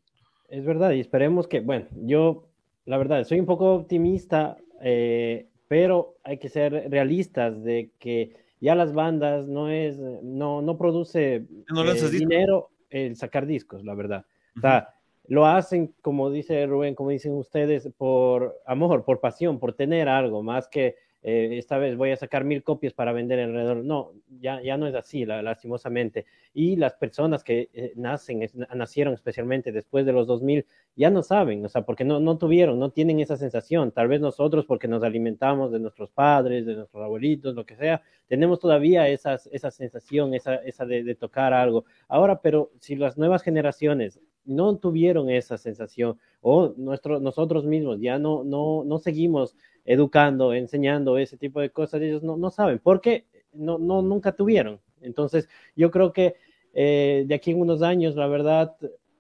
[0.50, 2.48] Es verdad, y esperemos que, bueno, yo,
[2.86, 8.76] la verdad, soy un poco optimista, eh, pero hay que ser realistas de que ya
[8.76, 14.26] las bandas no es, no, no produce eh, dinero el sacar discos, la verdad.
[14.58, 14.90] O sea,
[15.28, 20.44] lo hacen, como dice Rubén, como dicen ustedes, por amor, por pasión, por tener algo,
[20.44, 20.96] más que
[21.28, 23.78] eh, esta vez voy a sacar mil copias para vender alrededor.
[23.78, 26.28] No, ya, ya no es así, lastimosamente.
[26.54, 31.66] Y las personas que eh, nacen, nacieron especialmente después de los 2000, ya no saben,
[31.66, 33.92] o sea, porque no, no tuvieron, no tienen esa sensación.
[33.92, 38.04] Tal vez nosotros, porque nos alimentamos de nuestros padres, de nuestros abuelitos, lo que sea,
[38.28, 41.86] tenemos todavía esas, esa sensación, esa, esa de tocar algo.
[42.08, 48.20] Ahora, pero si las nuevas generaciones no tuvieron esa sensación o nuestro, nosotros mismos ya
[48.20, 53.26] no, no, no seguimos educando, enseñando ese tipo de cosas, ellos no, no saben, porque
[53.54, 54.80] no, no, nunca tuvieron.
[55.02, 56.36] Entonces, yo creo que
[56.74, 58.76] eh, de aquí en unos años, la verdad,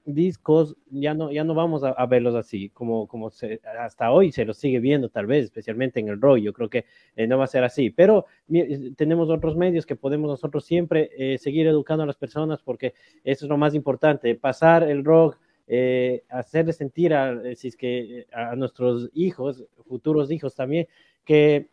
[0.05, 4.45] discos ya no, ya no vamos a, verlos así, como, como se, hasta hoy se
[4.45, 6.37] los sigue viendo, tal vez, especialmente en el rock.
[6.37, 6.85] Yo creo que
[7.15, 8.25] eh, no va a ser así, pero
[8.95, 12.93] tenemos otros medios que podemos nosotros siempre eh, seguir educando a las personas porque
[13.23, 15.37] eso es lo más importante, pasar el rock
[15.67, 20.87] eh, hacerles sentir a, eh, si es que eh, a nuestros hijos, futuros hijos también,
[21.23, 21.69] que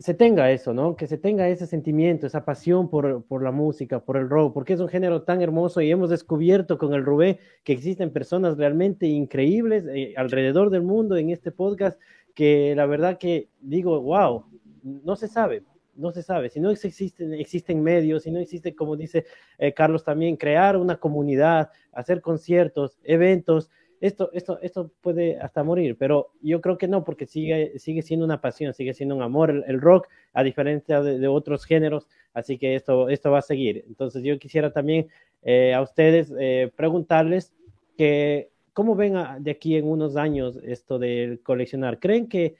[0.00, 0.96] se tenga eso, ¿no?
[0.96, 4.72] Que se tenga ese sentimiento, esa pasión por, por, la música, por el rock, porque
[4.72, 9.06] es un género tan hermoso y hemos descubierto con el Rubén que existen personas realmente
[9.06, 9.84] increíbles
[10.16, 12.00] alrededor del mundo en este podcast
[12.34, 14.46] que la verdad que digo, wow,
[14.82, 16.48] no se sabe, no se sabe.
[16.48, 19.26] Si no existen, existen medios, si no existe, como dice
[19.58, 23.70] eh, Carlos también, crear una comunidad, hacer conciertos, eventos,
[24.00, 28.24] esto, esto, esto puede hasta morir, pero yo creo que no, porque sigue, sigue siendo
[28.24, 32.74] una pasión, sigue siendo un amor el, rock, a diferencia de, otros géneros, así que
[32.74, 33.84] esto, esto va a seguir.
[33.88, 35.08] Entonces yo quisiera también
[35.42, 37.52] eh, a ustedes eh, preguntarles
[37.98, 42.00] que, ¿cómo ven de aquí en unos años esto del coleccionar?
[42.00, 42.56] ¿Creen que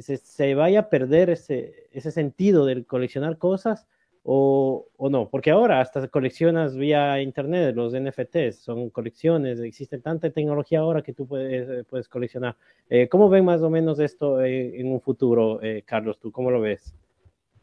[0.00, 3.86] se, se vaya a perder ese, ese sentido del coleccionar cosas?
[4.24, 10.80] O, no, porque ahora hasta coleccionas vía internet los NFTs, son colecciones, existe tanta tecnología
[10.80, 12.56] ahora que tú puedes, eh, puedes coleccionar.
[12.88, 16.18] Eh, ¿Cómo ven más o menos esto eh, en un futuro, Carlos?
[16.20, 16.94] ¿Tú cómo lo ves?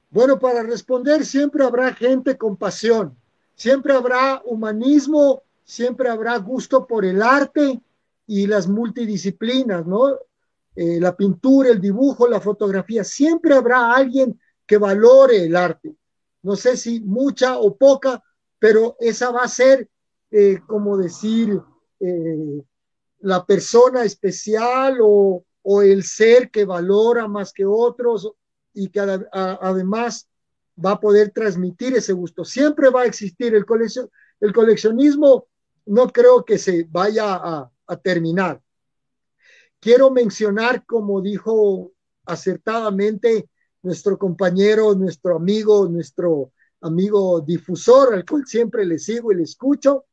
[0.10, 3.16] Bueno, para responder siempre habrá gente con pasión,
[3.56, 7.80] siempre habrá humanismo, siempre habrá gusto por el arte
[8.28, 10.18] y las multidisciplinas, ¿no?
[10.76, 15.94] la pintura, el dibujo, la fotografía, siempre habrá alguien que valore el arte
[16.42, 18.24] no sé si mucha o poca,
[18.60, 19.90] pero esa va a ser,
[20.32, 21.60] eh, como decir,
[22.00, 22.62] eh,
[23.20, 25.44] la persona especial o,
[25.84, 28.32] el ser que valora más que otros
[28.74, 30.28] y que además
[30.84, 32.44] va a poder transmitir ese gusto.
[32.44, 34.10] Siempre va a existir el, coleccion
[34.40, 35.46] el coleccionismo,
[35.86, 38.60] no creo que se vaya a terminar.
[39.80, 41.92] Quiero mencionar, como dijo
[42.26, 43.48] acertadamente
[43.82, 46.52] nuestro compañero, nuestro amigo, nuestro
[46.82, 50.06] amigo difusor, al cual siempre le sigo y le escucho.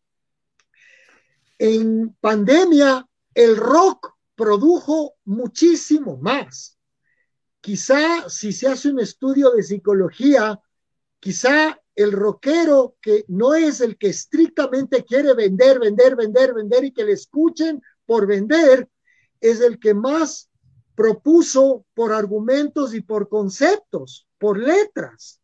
[1.58, 6.78] En pandemia, el rock produjo muchísimo más.
[7.60, 10.60] Quizá si se hace un estudio de psicología,
[11.18, 16.92] quizá el rockero que no es el que estrictamente quiere vender, vender, vender, vender y
[16.92, 18.88] que le escuchen por vender,
[19.40, 20.45] es el que más
[20.97, 25.40] propuso por argumentos y por conceptos, por letras,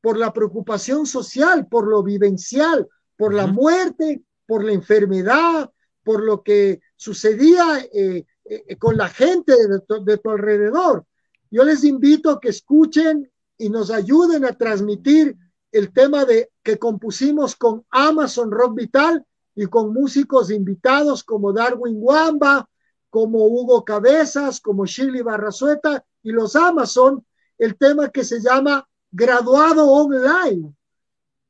[0.00, 5.70] por la preocupación social, por lo vivencial, por la muerte, por la enfermedad,
[6.02, 9.54] por lo que sucedía eh, eh, con la gente
[10.04, 11.06] de tu, alrededor.
[11.50, 15.36] Yo les invito a que escuchen y nos ayuden a transmitir
[15.70, 19.24] el tema de que compusimos con Amazon Rock Vital
[19.54, 22.68] y con músicos invitados como Darwin Wamba,
[23.14, 27.24] como Hugo Cabezas, como Shirley Barrazueta y los Amazon,
[27.56, 30.74] el tema que se llama graduado online.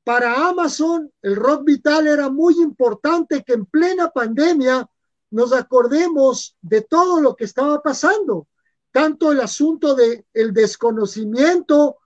[0.04, 4.86] Para Amazon, el rock vital era muy importante que en plena pandemia
[5.30, 8.46] nos acordemos de todo lo que estaba pasando,
[8.92, 11.96] tanto el asunto de el desconocimiento,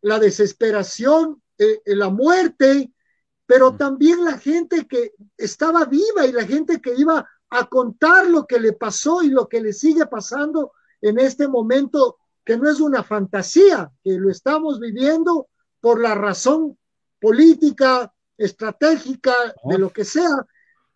[0.00, 2.92] la desesperación, eh, eh, la muerte,
[3.46, 8.46] pero también la gente que estaba viva y la gente que iba a contar lo
[8.46, 12.80] que le pasó y lo que le sigue pasando en este momento, que no es
[12.80, 15.48] una fantasía, que lo estamos viviendo
[15.80, 16.76] por la razón
[17.20, 19.34] política, estratégica,
[19.64, 20.46] de lo que sea.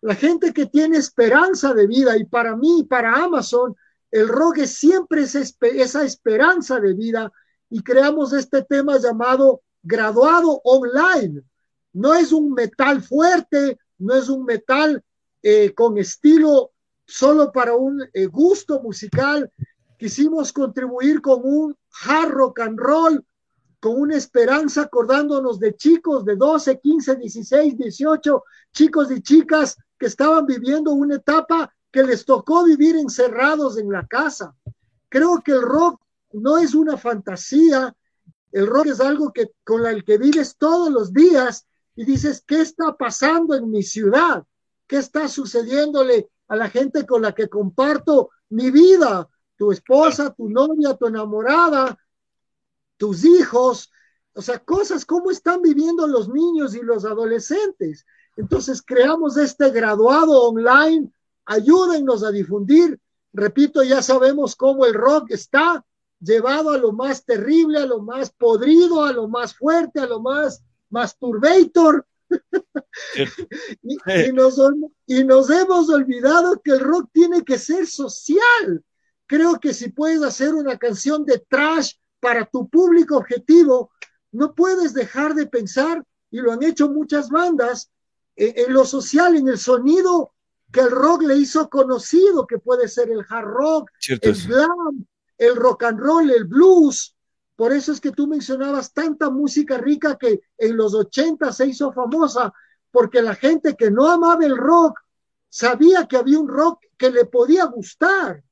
[0.01, 3.75] La gente que tiene esperanza de vida, y para mí, para Amazon,
[4.11, 7.31] el rock es siempre esa esperanza de vida,
[7.69, 11.41] y creamos este tema llamado graduado online.
[11.93, 15.03] No es un metal fuerte, no es un metal
[15.43, 16.71] eh, con estilo
[17.05, 19.51] solo para un eh, gusto musical.
[19.99, 23.25] Quisimos contribuir con un hard rock and roll,
[23.79, 30.05] con una esperanza acordándonos de chicos de 12, 15, 16, 18, chicos y chicas que
[30.05, 34.55] estaban viviendo una etapa que les tocó vivir encerrados en la casa.
[35.09, 37.93] Creo que el rock no es una fantasía,
[38.51, 42.61] el rock es algo que con el que vives todos los días y dices, ¿qué
[42.61, 44.43] está pasando en mi ciudad?
[44.87, 49.29] ¿Qué está sucediéndole a la gente con la que comparto mi vida?
[49.57, 51.97] Tu esposa, tu novia, tu enamorada,
[52.97, 53.91] tus hijos,
[54.33, 58.05] o sea, cosas, cómo están viviendo los niños y los adolescentes.
[58.35, 61.11] Entonces, creamos este graduado online,
[61.45, 62.99] ayúdennos a difundir.
[63.31, 65.85] Repito, ya sabemos cómo el rock está
[66.19, 70.19] llevado a lo más terrible, a lo más podrido, a lo más fuerte, a lo
[70.19, 72.05] más masturbator,
[73.83, 74.59] y, nos,
[75.05, 78.83] y nos hemos olvidado que el rock tiene que ser social.
[79.25, 83.91] Creo que si puedes hacer una canción de trash para tu público objetivo,
[84.31, 87.91] no puedes dejar de pensar, y lo han hecho muchas bandas,
[88.35, 90.33] en, en lo social, en el sonido
[90.73, 95.05] que el rock le hizo conocido, que puede ser el hard rock, el glam,
[95.37, 97.12] el rock and roll, el blues,
[97.63, 101.93] por eso es que tú mencionabas tanta música rica que en los 80 se hizo
[101.93, 102.51] famosa,
[102.91, 104.99] porque la gente que no amaba el rock
[105.47, 108.43] sabía que había un rock que le podía gustar.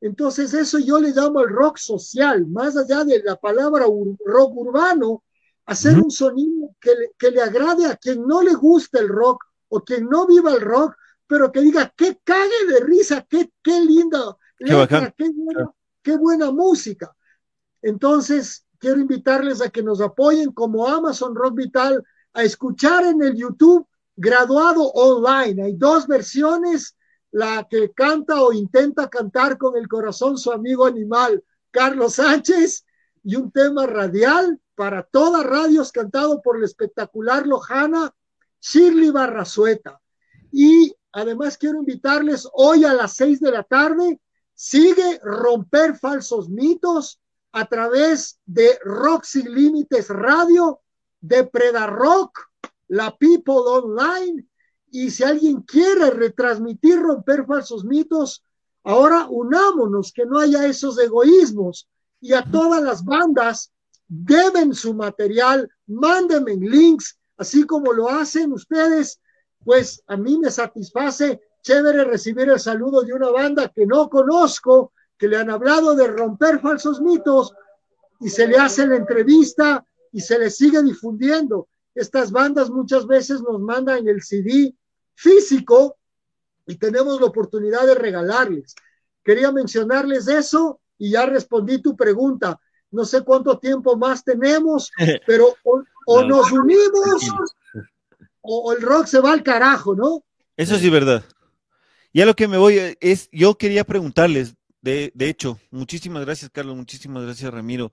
[0.00, 3.86] Entonces eso yo le llamo el rock social, más allá de la palabra
[4.24, 5.24] rock urbano,
[5.66, 9.80] hacer un sonido que, que, le agrade a quien no le gusta el rock o
[9.80, 10.94] quien no viva el rock,
[11.26, 15.72] pero que diga, qué cague de risa, qué, qué linda letra, qué, buena,
[16.04, 17.16] qué buena música.
[17.84, 23.36] Entonces, quiero invitarles a que nos apoyen como Amazon Rock Vital a escuchar en el
[23.36, 25.62] YouTube graduado online.
[25.62, 26.96] Hay dos versiones,
[27.30, 32.86] la que canta o intenta cantar con el corazón su amigo animal, Carlos Sánchez,
[33.22, 38.14] y un tema radial para todas radios cantado por el espectacular Lojana,
[38.62, 40.00] Shirley Barrazueta.
[40.50, 44.22] Y además quiero invitarles hoy a las seis de la tarde,
[44.54, 47.20] sigue romper falsos mitos
[47.54, 50.80] a través de Rock Sin Límites Radio,
[51.20, 52.36] de Preda Rock,
[52.88, 54.44] la People Online.
[54.90, 58.44] Y si alguien quiere retransmitir, romper falsos mitos,
[58.82, 61.88] ahora unámonos, que no haya esos egoísmos.
[62.20, 63.72] Y a todas las bandas
[64.08, 69.20] deben su material, mándenme links, así como lo hacen ustedes,
[69.64, 74.92] pues a mí me satisface chévere recibir el saludo de una banda que no conozco,
[75.18, 77.54] que le han hablado de romper falsos mitos
[78.20, 81.68] y se le hace la entrevista y se le sigue difundiendo.
[81.94, 84.74] Estas bandas muchas veces nos mandan el CD
[85.14, 85.96] físico
[86.66, 88.74] y tenemos la oportunidad de regalarles.
[89.22, 92.60] Quería mencionarles eso y ya respondí tu pregunta
[92.94, 94.90] no sé cuánto tiempo más tenemos,
[95.26, 95.56] pero
[96.06, 97.28] o, nos unimos
[98.40, 100.22] o, el rock se va al carajo, ¿no?
[100.56, 101.24] Eso sí, verdad.
[102.12, 104.54] Ya lo que me voy es, yo quería preguntarles,
[104.84, 107.90] de, de hecho, muchísimas gracias, Carlos, muchísimas gracias, Ramiro.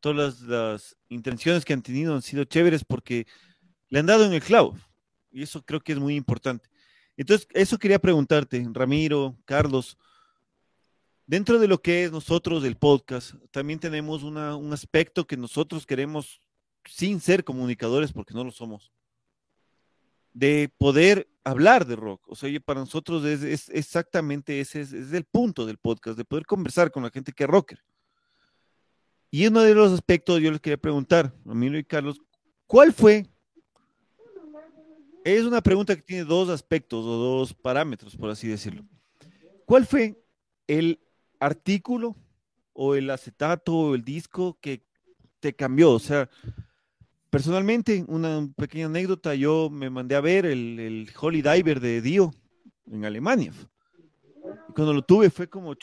[0.00, 3.26] Todas las, intenciones que han tenido han sido chéveres porque
[3.88, 4.76] le han dado en el clavo.
[5.32, 6.68] Y eso creo que es muy importante.
[7.16, 9.96] Entonces, eso quería preguntarte, Ramiro, Carlos,
[11.26, 14.36] Dentro de lo que es nosotros del podcast, también tenemos un
[14.74, 16.42] aspecto que nosotros queremos,
[16.84, 18.92] sin ser comunicadores, porque no lo somos,
[20.34, 22.28] de poder hablar de rock.
[22.28, 26.90] O sea, para nosotros es, exactamente ese es, el punto del podcast, de poder conversar
[26.90, 27.82] con la gente que es rocker.
[29.30, 32.20] Y uno de los aspectos, yo les quería preguntar, Ramiro y Carlos,
[32.66, 33.26] ¿cuál fue?
[35.24, 38.84] Es una pregunta que tiene dos aspectos o dos parámetros, por así decirlo.
[39.64, 40.22] ¿Cuál fue
[40.66, 41.00] el
[41.40, 42.14] artículo
[42.74, 44.84] o el acetato o el disco que
[45.40, 45.92] te cambió?
[45.92, 46.28] O sea,
[47.34, 52.32] personalmente, una pequeña anécdota, yo me mandé a ver el, el Holy Diver de Dio
[52.86, 53.52] en Alemania.
[54.68, 55.74] Y cuando lo tuve fue como,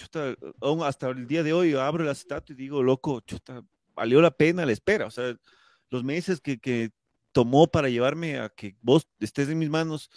[0.86, 3.62] hasta el día de hoy abro el acetato y digo, loco, chuta,
[3.94, 5.08] valió la pena la espera.
[5.08, 5.36] O sea,
[5.90, 6.92] los meses que, que
[7.34, 10.10] tomó para llevarme a que vos estés en mis manos,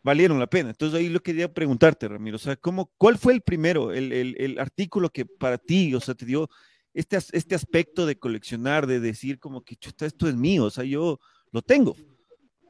[0.00, 0.70] valieron la pena.
[0.70, 4.36] Entonces ahí lo quería preguntarte, Ramiro, o sea, ¿cómo, ¿cuál fue el primero, el, el,
[4.38, 6.48] el, artículo que para ti, o sea, te dio
[6.94, 11.20] este, este aspecto de coleccionar, de decir como que esto es mío, o sea, yo
[11.52, 11.96] lo tengo?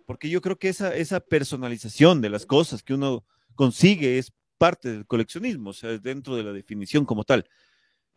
[0.07, 4.91] Porque yo creo que esa, esa personalización de las cosas que uno consigue es parte
[4.91, 7.49] del coleccionismo, o sea, es dentro de la definición como tal.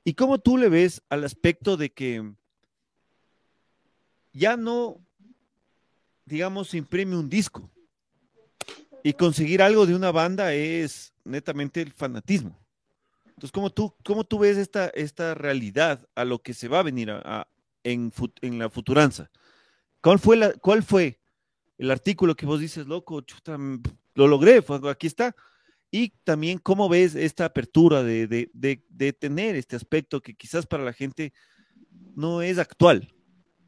[0.03, 2.33] ¿Y cómo tú le ves al aspecto de que
[4.33, 4.99] ya no,
[6.25, 7.71] digamos, imprime un disco,
[9.03, 12.57] y conseguir algo de una banda es netamente el fanatismo.
[13.35, 16.83] Entonces, ¿cómo tú, cómo tú ves esta, esta realidad a lo que se va a
[16.83, 17.47] venir a,
[17.83, 18.11] en,
[18.41, 19.29] en, la futuranza?
[20.01, 21.19] ¿Cuál fue, la, ¿Cuál fue
[21.77, 23.57] el artículo que vos dices, loco, chuta,
[24.15, 25.35] lo logré, aquí está?
[25.91, 30.65] Y también cómo ves esta apertura de, de, de, de, tener este aspecto que quizás
[30.65, 31.33] para la gente
[32.15, 33.13] no es actual,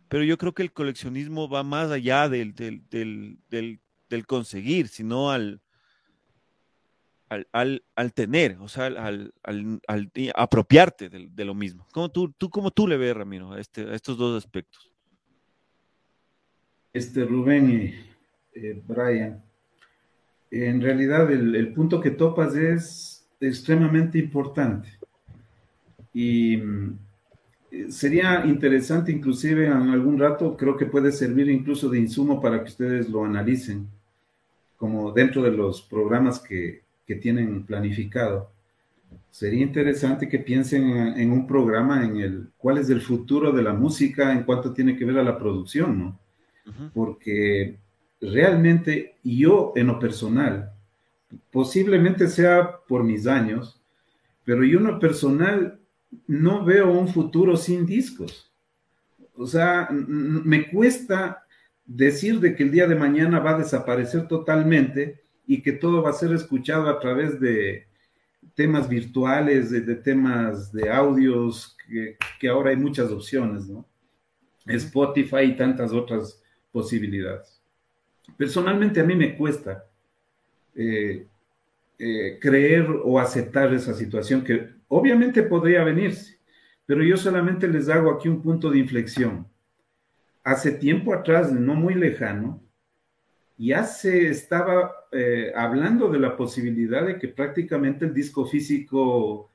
[0.07, 5.31] pero yo creo que el coleccionismo va más allá del, del, del del conseguir, sino
[5.31, 5.61] al,
[7.51, 11.85] al, al, tener, o sea, al, al apropiarte de, lo mismo.
[11.91, 14.91] ¿Cómo tú, tú, ¿Cómo tú le ves, Ramiro, a, este, a estos dos aspectos?
[16.93, 19.43] Este Rubén y eh, Brian,
[20.51, 24.89] en realidad el, el, punto que topas es extremadamente importante.
[26.13, 26.61] Y
[27.89, 32.69] sería interesante inclusive en algún rato, creo que puede servir incluso de insumo para que
[32.69, 33.87] ustedes lo analicen,
[34.77, 38.49] como dentro de los programas que, que tienen planificado.
[39.29, 43.73] Sería interesante que piensen en, un programa en el cuál es el futuro de la
[43.73, 46.19] música en cuanto tiene que ver a la producción, ¿no?
[46.93, 47.75] Porque
[48.21, 50.71] realmente yo en lo personal,
[51.51, 53.79] posiblemente sea por mis años,
[54.45, 55.79] pero yo en lo personal
[56.27, 58.49] no veo un futuro sin discos.
[59.35, 61.43] O sea, me cuesta
[61.85, 66.09] decir de que el día de mañana va a desaparecer totalmente y que todo va
[66.09, 67.87] a ser escuchado a través de,
[68.55, 71.75] temas virtuales, de, temas de audios,
[72.39, 73.85] que, ahora hay muchas opciones, ¿no?
[74.65, 76.41] Spotify y tantas otras
[76.71, 77.61] posibilidades.
[78.37, 79.85] Personalmente a mí me cuesta
[80.73, 81.27] eh,
[81.99, 86.39] eh, creer o aceptar esa situación que obviamente podría venirse,
[86.85, 89.47] pero yo solamente les hago aquí un punto de inflexión.
[90.43, 92.61] Hace tiempo atrás, no muy lejano,
[93.57, 99.49] ya se estaba eh, hablando de la posibilidad de que prácticamente el disco físico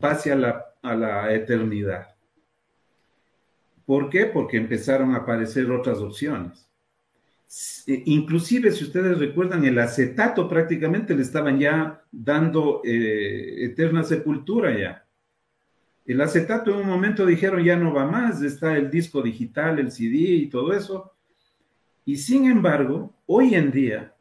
[0.00, 2.08] pase a la, a la eternidad.
[3.86, 4.26] ¿Por qué?
[4.26, 6.68] Porque empezaron a aparecer otras opciones.
[7.86, 14.78] Eh, inclusive, si ustedes recuerdan, el acetato prácticamente le estaban ya dando eh, eterna sepultura
[14.78, 15.02] ya.
[16.04, 19.92] El acetato en un momento dijeron ya no va más, está el disco digital, el
[19.92, 21.12] CD y todo eso.
[22.08, 24.14] Y sin embargo, hoy en día,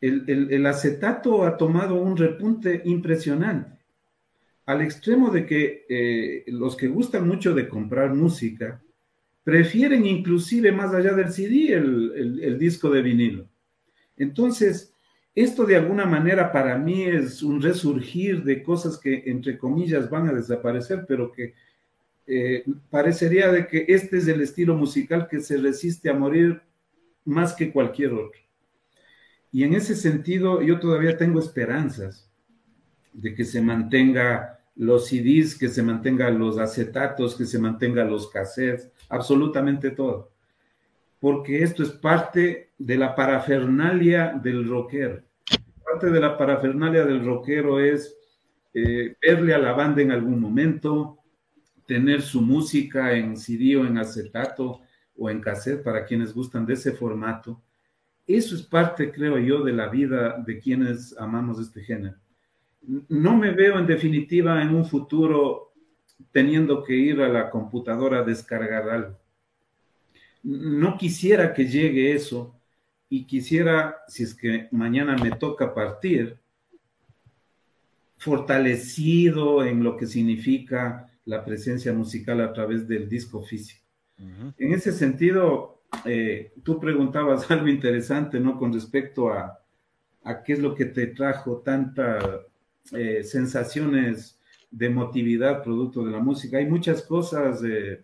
[0.00, 3.70] el, acetato ha tomado un repunte impresionante,
[4.66, 8.82] al extremo de que eh, los que gustan mucho de comprar música,
[9.44, 13.44] prefieren inclusive más allá del CD el, disco de vinilo.
[14.16, 14.92] Entonces,
[15.36, 20.30] esto de alguna manera para mí es un resurgir de cosas que entre comillas van
[20.30, 21.54] a desaparecer, pero que
[22.26, 26.60] eh, parecería de que este es el estilo musical que se resiste a morir
[27.28, 28.40] más que cualquier otro.
[29.52, 32.30] Y en ese sentido, yo todavía tengo esperanzas
[33.12, 38.30] de que se mantenga los CDs, que se mantengan los acetatos, que se mantengan los
[38.30, 40.30] cassettes, absolutamente todo.
[41.20, 45.20] Porque esto es parte de la parafernalia del rockero.
[45.84, 48.14] Parte de la parafernalia del rockero es
[48.72, 51.18] eh, verle a la banda en algún momento,
[51.86, 54.82] tener su música en CD o en acetato
[55.18, 57.60] o en cassette para quienes gustan de ese formato.
[58.26, 62.16] Eso es parte, creo yo, de la vida de quienes amamos este género.
[63.08, 65.72] No me veo en definitiva en un futuro
[66.32, 69.16] teniendo que ir a la computadora a descargar algo.
[70.42, 72.54] No quisiera que llegue eso
[73.08, 76.36] y quisiera, si es que mañana me toca partir,
[78.18, 83.87] fortalecido en lo que significa la presencia musical a través del disco físico.
[84.58, 88.58] En ese sentido, eh, tú preguntabas algo interesante, ¿no?
[88.58, 89.58] Con respecto a,
[90.24, 92.24] a qué es lo que te trajo tantas
[92.92, 94.36] eh, sensaciones
[94.70, 96.58] de emotividad producto de la música.
[96.58, 98.02] Hay muchas cosas, de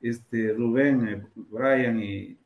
[0.00, 2.36] este, Rubén, eh, Brian y,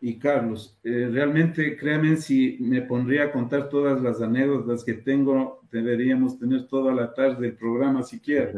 [0.00, 0.76] y Carlos.
[0.84, 6.66] Eh, realmente, créanme, si me pondría a contar todas las anécdotas que tengo, deberíamos tener
[6.68, 8.52] toda la tarde el programa siquiera.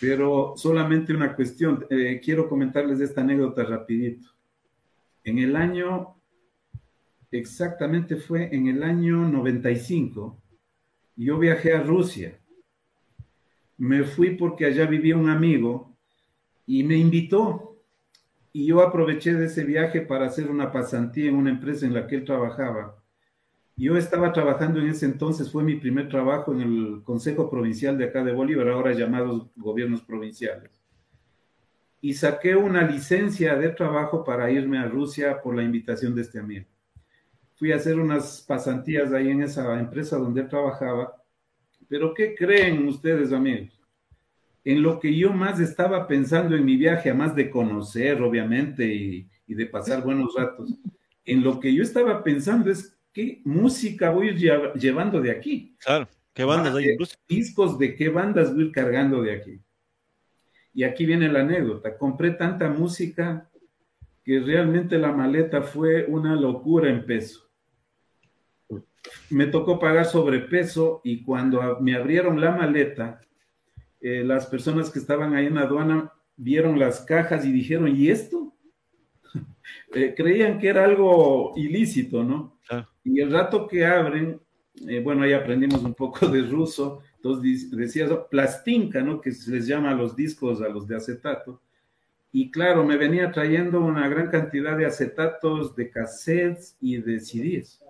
[0.00, 4.28] Pero solamente una cuestión, eh, quiero comentarles esta anécdota rapidito.
[5.24, 6.14] En el año,
[7.30, 10.38] exactamente fue en el año 95,
[11.16, 12.38] yo viajé a Rusia
[13.78, 15.94] me fui porque allá vivía un amigo
[16.66, 17.76] y me invitó.
[18.52, 22.06] Y yo aproveché de ese viaje para hacer una pasantía en una empresa en la
[22.06, 22.96] que él trabajaba.
[23.76, 28.06] Yo estaba trabajando en ese entonces, fue mi primer trabajo en el Consejo Provincial de
[28.06, 30.70] acá de Bolívar, ahora llamados gobiernos provinciales.
[32.00, 36.38] Y saqué una licencia de trabajo para irme a Rusia por la invitación de este
[36.38, 36.66] amigo.
[37.56, 41.12] Fui a hacer unas pasantías ahí en esa empresa donde trabajaba
[41.88, 43.68] pero ¿qué creen ustedes, amigos?
[44.64, 49.28] En lo que yo más estaba pensando en mi viaje, además de conocer, obviamente, y,
[49.46, 50.74] de pasar buenos ratos,
[51.24, 55.74] en lo que yo estaba pensando es qué música voy a ir llevando de aquí.
[55.80, 57.16] Claro, qué bandas hay incluso.
[57.26, 59.60] Discos de qué bandas voy a ir cargando de aquí.
[60.74, 61.96] Y aquí viene la anécdota.
[61.96, 63.48] Compré tanta música
[64.22, 67.46] que realmente la maleta fue una locura en peso
[69.30, 73.20] me tocó pagar sobrepeso y cuando me abrieron la maleta,
[74.00, 78.10] eh, las personas que estaban ahí en la aduana vieron las cajas y dijeron, ¿y
[78.10, 78.52] esto?
[79.94, 82.52] Eh, creían que era algo ilícito, ¿no?
[83.04, 84.40] Y el rato que abren,
[84.88, 89.20] eh, bueno, ahí aprendimos un poco de ruso, entonces decía plastinka, ¿no?
[89.20, 91.60] Que se les llama a los discos, a los de acetato.
[92.32, 97.82] Y claro, me venía trayendo una gran cantidad de acetatos, de cassettes y de CDs.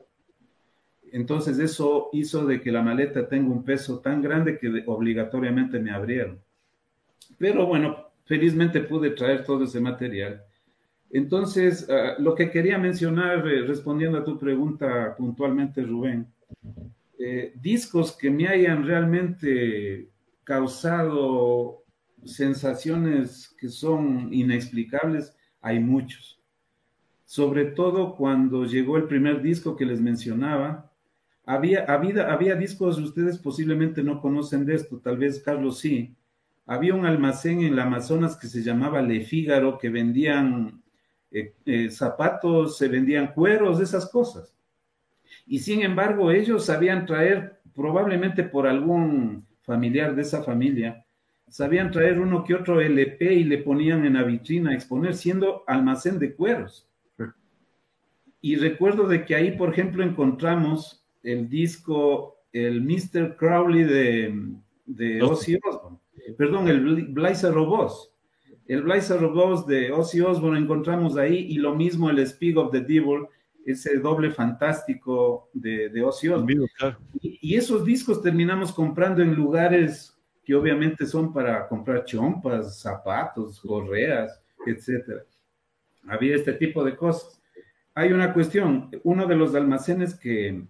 [1.12, 5.90] Entonces eso hizo de que la maleta tenga un peso tan grande que obligatoriamente me
[5.90, 6.38] abrieron.
[7.38, 10.42] Pero bueno, felizmente pude traer todo ese material.
[11.10, 16.26] Entonces, ah, lo que quería mencionar, eh, respondiendo a tu pregunta puntualmente, Rubén,
[17.18, 20.08] eh, discos que me hayan realmente
[20.44, 21.78] causado
[22.24, 26.38] sensaciones que son inexplicables, hay muchos.
[27.24, 30.84] Sobre todo cuando llegó el primer disco que les mencionaba,
[31.48, 36.12] Había, había, había discos, ustedes posiblemente no conocen de esto, tal vez Carlos sí.
[36.66, 40.82] Había un almacén en la Amazonas que se llamaba Le Fígaro, que vendían
[41.36, 44.50] eh, eh, zapatos, se vendían cueros, esas cosas.
[45.46, 51.04] Y sin embargo, ellos sabían traer, probablemente por algún familiar de esa familia,
[51.50, 55.62] sabían traer uno que otro LP y le ponían en la vitrina a exponer, siendo
[55.66, 56.86] almacén de cueros.
[58.40, 63.36] Y recuerdo de que ahí, por ejemplo, encontramos el disco, el Mr.
[63.36, 64.54] Crowley de,
[64.86, 65.98] de Ozzy Osbourne,
[66.38, 68.15] perdón, el Blazer Robots.
[68.68, 72.80] El Blazer Robots de Ozzy Osbourne encontramos ahí y lo mismo el Speak of the
[72.80, 73.26] Devil,
[73.64, 76.66] ese doble fantástico de, de Ozzy Osbourne.
[77.20, 80.12] Y, y, esos discos terminamos comprando en lugares
[80.44, 85.22] que obviamente son para comprar chompas, zapatos, correas, etcétera.
[86.08, 87.40] Había este tipo de cosas.
[87.94, 90.62] Hay una cuestión, uno de los almacenes que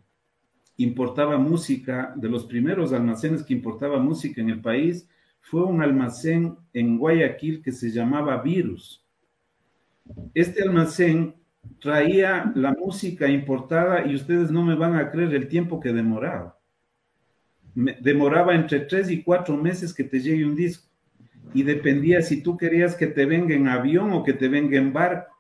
[0.78, 5.09] importaba música, de los primeros almacenes que importaba música en el país,
[5.51, 9.02] fue un almacén en Guayaquil que se llamaba Virus.
[10.35, 11.35] Este almacén
[11.81, 16.56] traía la música importada y ustedes no me van a creer el tiempo que demoraba
[17.77, 20.85] demoraba entre tres y cuatro meses que te llegue un disco.
[21.52, 24.93] Y dependía si tú querías que te venga en avión o que te venga en
[24.93, 25.32] barco.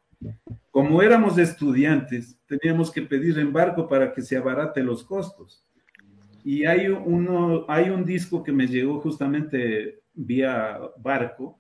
[0.70, 5.65] Como éramos estudiantes, teníamos que pedir en barco para que se abarate los costos.
[6.46, 11.58] Y hay, uno, hay un disco que me llegó justamente vía barco,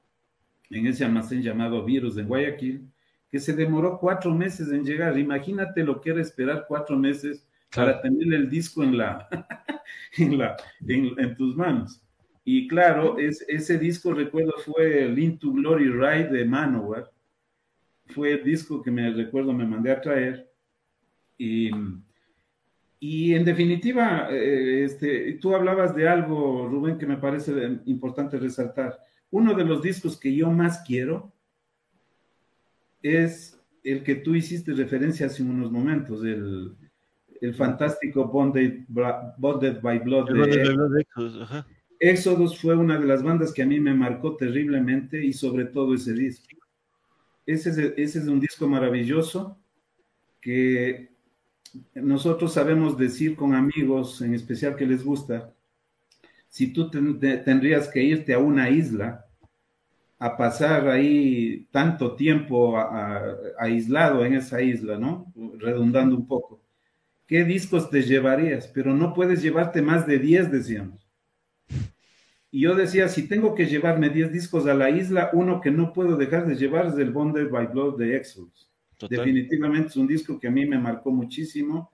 [0.70, 2.88] en ese almacén llamado Virus de Guayaquil,
[3.28, 5.18] que se demoró cuatro meses en llegar.
[5.18, 7.44] Imagínate lo que era esperar cuatro meses
[7.74, 9.28] para tener el disco en la,
[10.18, 10.56] en, la,
[10.86, 12.00] en, tus manos.
[12.44, 17.10] Y claro, es, ese disco, recuerdo, fue el Into Glory Ride de Manowar.
[18.14, 20.48] Fue el disco que me recuerdo, me mandé a traer.
[21.36, 21.72] Y,
[22.98, 27.52] y en definitiva, eh, este, tú hablabas de algo, Rubén, que me parece
[27.86, 28.98] importante resaltar.
[29.30, 31.32] Uno de los discos que yo más quiero
[33.02, 36.72] es el que tú hiciste referencia hace unos momentos, el,
[37.40, 41.06] el fantástico Bonded, by Blood de,
[42.00, 42.58] Exodus.
[42.58, 46.14] fue una de las bandas que a mí me marcó terriblemente y sobre todo ese
[46.14, 46.56] disco.
[47.44, 49.58] Ese es, ese es un disco maravilloso
[50.40, 51.15] que
[51.94, 55.52] nosotros sabemos decir con amigos, en especial que les gusta,
[56.48, 59.24] si tú tendrías que irte a una isla
[60.18, 62.78] a pasar ahí tanto tiempo
[63.58, 65.26] aislado en esa isla, ¿no?
[65.58, 66.60] Redundando un poco
[67.26, 68.68] ¿qué discos te llevarías?
[68.68, 71.00] Pero no puedes llevarte más de 10, decíamos.
[72.50, 75.92] Y yo decía, si tengo que llevarme 10 discos a la isla, uno que no
[75.92, 78.68] puedo dejar de llevar es el Bonded by Blood de Exodus.
[79.08, 81.90] Definitivamente es un disco que a mí me marcó muchísimo.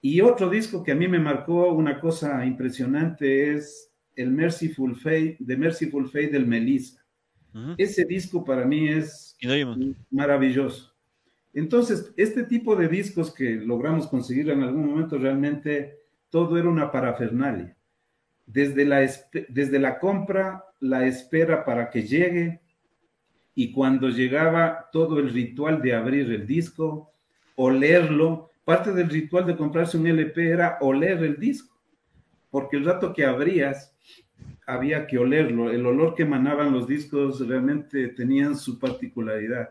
[0.00, 5.36] Y otro disco que a mí me marcó una cosa impresionante es el Merciful Fate,
[5.40, 6.98] de Merciful Fate del Melissa.
[7.76, 9.36] Ese disco para mí es
[10.10, 10.92] maravilloso.
[11.54, 15.94] Entonces, este tipo de discos que logramos conseguir en algún momento, realmente
[16.30, 17.74] todo era una parafernalia.
[18.46, 19.00] Desde la,
[19.48, 22.60] desde la compra, la espera para que llegue,
[23.58, 27.10] y cuando llegaba todo el ritual de abrir el disco,
[27.56, 31.76] olerlo, parte del ritual de comprarse un LP era oler el disco,
[32.52, 33.98] porque el rato que abrías
[34.64, 39.70] había que olerlo, el olor que emanaban los discos realmente tenían su particularidad.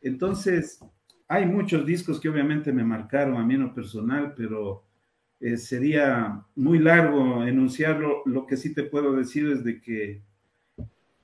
[0.00, 0.80] Entonces,
[1.28, 4.82] hay muchos discos que obviamente me marcaron a mí en lo personal, pero
[5.38, 8.22] eh, sería muy largo enunciarlo.
[8.26, 10.22] Lo que sí te puedo decir es de que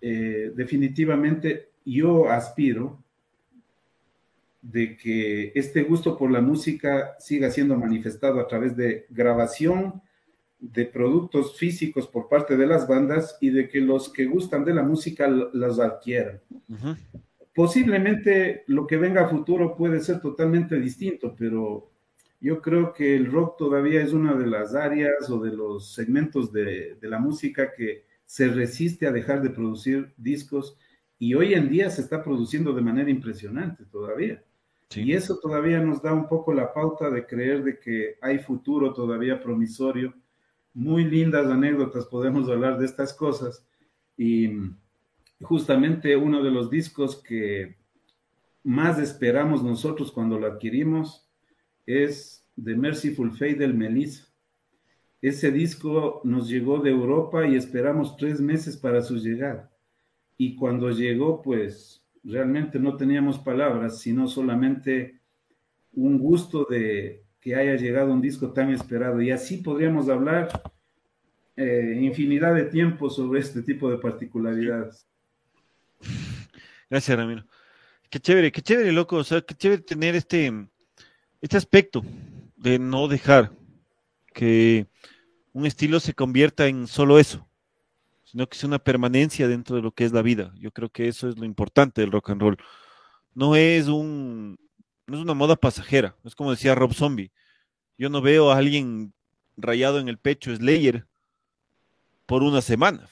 [0.00, 2.98] eh, definitivamente yo aspiro
[4.62, 10.02] de que este gusto por la música siga siendo manifestado a través de grabación
[10.60, 14.74] de productos físicos por parte de las bandas y de que los que gustan de
[14.74, 16.40] la música las adquieran.
[17.54, 21.88] Posiblemente lo que venga a futuro puede ser totalmente distinto, pero
[22.40, 26.52] yo creo que el rock todavía es una de las áreas o de los segmentos
[26.52, 30.76] de, la música que se resiste a dejar de producir discos
[31.18, 34.42] y hoy en día se está produciendo de manera impresionante todavía.
[34.94, 38.94] Y eso todavía nos da un poco la pauta de creer de que hay futuro
[38.94, 40.14] todavía promisorio.
[40.72, 43.66] Muy lindas anécdotas podemos hablar de estas cosas
[44.16, 44.50] y
[45.42, 47.76] justamente uno de los discos que
[48.64, 51.26] más esperamos nosotros cuando lo adquirimos
[51.86, 54.26] es The Merciful Fate del Melissa.
[55.20, 59.70] Ese disco nos llegó de Europa y esperamos tres meses para su llegada.
[60.38, 65.18] Y cuando llegó, pues realmente no teníamos palabras, sino solamente
[65.94, 69.20] un gusto de que haya llegado un disco tan esperado.
[69.20, 70.62] Y así podríamos hablar
[71.56, 75.04] eh, infinidad de tiempo sobre este tipo de particularidades.
[76.88, 77.44] Gracias, Ramiro.
[78.08, 79.16] Qué chévere, qué chévere, loco.
[79.16, 80.52] O sea, qué chévere tener este,
[81.40, 82.04] este aspecto
[82.56, 83.50] de no dejar
[84.32, 84.86] que
[85.52, 87.47] un estilo se convierta en solo eso,
[88.30, 90.52] sino que sea una permanencia dentro de lo que es la vida.
[90.58, 92.58] Yo creo que eso es lo importante del rock and roll.
[93.34, 94.58] No es un,
[95.06, 96.14] no es una moda pasajera.
[96.24, 97.32] Es como decía Rob Zombie.
[97.96, 99.14] Yo no veo a alguien
[99.56, 101.06] rayado en el pecho Slayer
[102.26, 103.08] por una semana.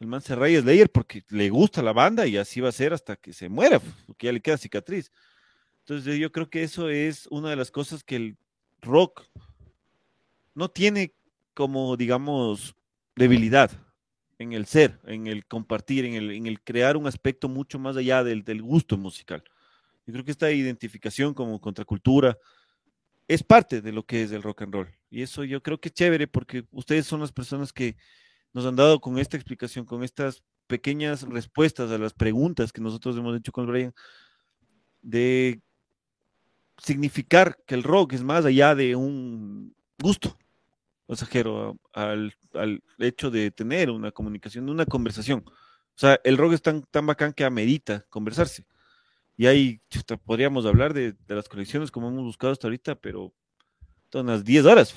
[0.00, 2.92] El man se raya Slayer porque le gusta la banda y así va a ser
[2.92, 5.10] hasta que se muera, porque ya le queda cicatriz.
[5.78, 8.36] Entonces yo creo que eso es una de las cosas que el
[8.82, 9.22] rock
[10.52, 11.14] no tiene
[11.54, 12.76] como, digamos,
[13.14, 13.85] debilidad
[14.38, 17.96] en el ser, en el compartir, en el, en el crear un aspecto mucho más
[17.96, 19.42] allá del, del gusto musical.
[20.06, 22.38] Yo creo que esta identificación como contracultura
[23.28, 24.88] es parte de lo que es el rock and roll.
[25.10, 27.96] Y eso yo creo que es chévere porque ustedes son las personas que
[28.52, 33.16] nos han dado con esta explicación, con estas pequeñas respuestas a las preguntas que nosotros
[33.16, 33.94] hemos hecho con Brian,
[35.02, 35.60] de
[36.78, 40.36] significar que el rock es más allá de un gusto
[41.06, 45.44] pasajero al, al hecho de tener una comunicación, una conversación.
[45.96, 48.66] O sea, el rock es tan, tan bacán que amerita conversarse.
[49.36, 49.80] Y ahí
[50.24, 53.34] podríamos hablar de, las colecciones como hemos buscado hasta ahorita, pero
[54.10, 54.94] son unas 10 horas.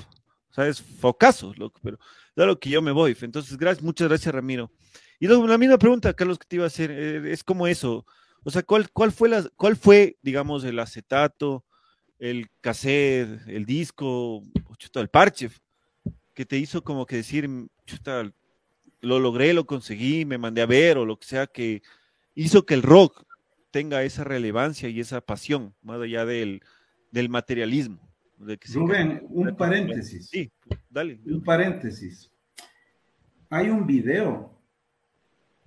[0.49, 1.97] O sea, es focazo, loco, pero
[2.35, 3.15] es lo que yo me voy.
[3.21, 4.71] Entonces, gracias, muchas gracias, Ramiro.
[5.19, 8.05] Y luego, la misma pregunta, Carlos, que te iba a hacer, eh, es como eso.
[8.43, 11.65] O sea, ¿cuál, cuál, fue la, ¿cuál fue, digamos, el acetato,
[12.17, 14.43] el cassette, el disco,
[14.77, 15.49] chuta, el parche,
[16.39, 17.49] que te hizo como que decir,
[17.85, 18.31] chuta,
[19.01, 21.81] lo logré, lo conseguí, me mandé a ver, o lo que sea, que
[22.33, 23.25] hizo que el rock
[23.71, 26.61] tenga esa relevancia y esa pasión, más allá del,
[27.11, 28.09] del materialismo.
[28.37, 30.29] De Rubén, un paréntesis.
[30.29, 30.49] Sí,
[30.89, 31.19] dale.
[31.25, 32.31] Un paréntesis.
[33.49, 34.57] Hay un video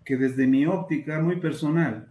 [0.06, 2.10] que desde mi óptica muy personal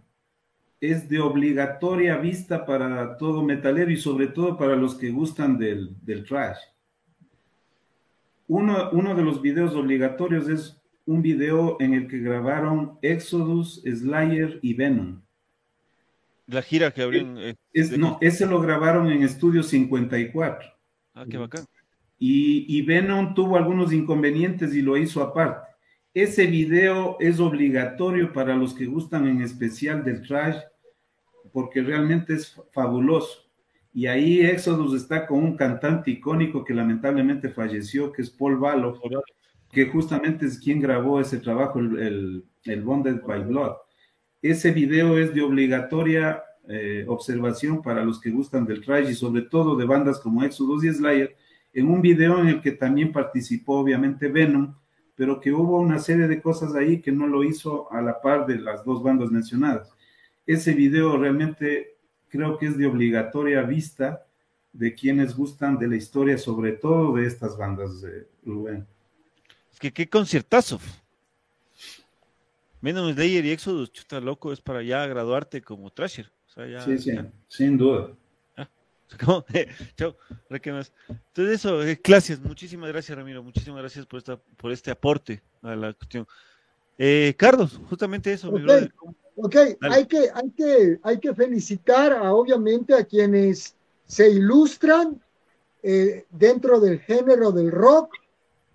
[0.80, 6.00] es de obligatoria vista para todo metalero y sobre todo para los que gustan del,
[6.04, 6.58] del trash.
[8.48, 14.58] Uno, uno de los videos obligatorios es un video en el que grabaron Exodus, Slayer
[14.62, 15.20] y Venom.
[16.46, 17.38] La gira que abrieron.
[17.38, 17.56] Eh,
[17.96, 20.68] no, ese lo grabaron en Estudio 54.
[21.14, 21.66] Ah, qué bacán.
[22.18, 25.72] Y, y, Venom tuvo algunos inconvenientes y lo hizo aparte.
[26.14, 30.56] Ese video es obligatorio para los que gustan en especial del trash,
[31.52, 33.41] porque realmente es fabuloso.
[33.94, 38.98] Y ahí Exodus está con un cantante icónico que lamentablemente falleció, que es Paul Baloff,
[39.70, 43.72] que justamente es quien grabó ese trabajo, el, el, el Bonded by Blood.
[44.40, 49.42] Ese video es de obligatoria eh, observación para los que gustan del trash y sobre
[49.42, 51.34] todo de bandas como Exodus y Slayer,
[51.74, 54.74] en un video en el que también participó obviamente Venom,
[55.16, 58.46] pero que hubo una serie de cosas ahí que no lo hizo a la par
[58.46, 59.90] de las dos bandas mencionadas.
[60.46, 61.96] Ese video realmente
[62.32, 64.24] creo que es de obligatoria vista
[64.72, 68.86] de quienes gustan de la historia, sobre todo de estas bandas de Rubén.
[69.74, 70.80] Es que qué conciertazo.
[72.80, 76.30] Menos Slayer y Exodus, chuta loco, es para ya graduarte como Trasher.
[76.84, 77.12] sí, sí,
[77.48, 78.08] sin duda.
[78.56, 78.66] Ah,
[79.96, 80.16] chao,
[80.48, 80.92] más.
[81.08, 85.76] Entonces eso, eh, gracias, muchísimas gracias Ramiro, muchísimas gracias por esta, por este aporte a
[85.76, 86.26] la cuestión.
[86.96, 88.58] Eh, Carlos, justamente eso, okay.
[88.58, 88.92] mi brother.
[89.36, 93.74] Ok, hay que, hay, que, hay que felicitar a, obviamente a quienes
[94.06, 95.22] se ilustran
[95.82, 98.14] eh, dentro del género del rock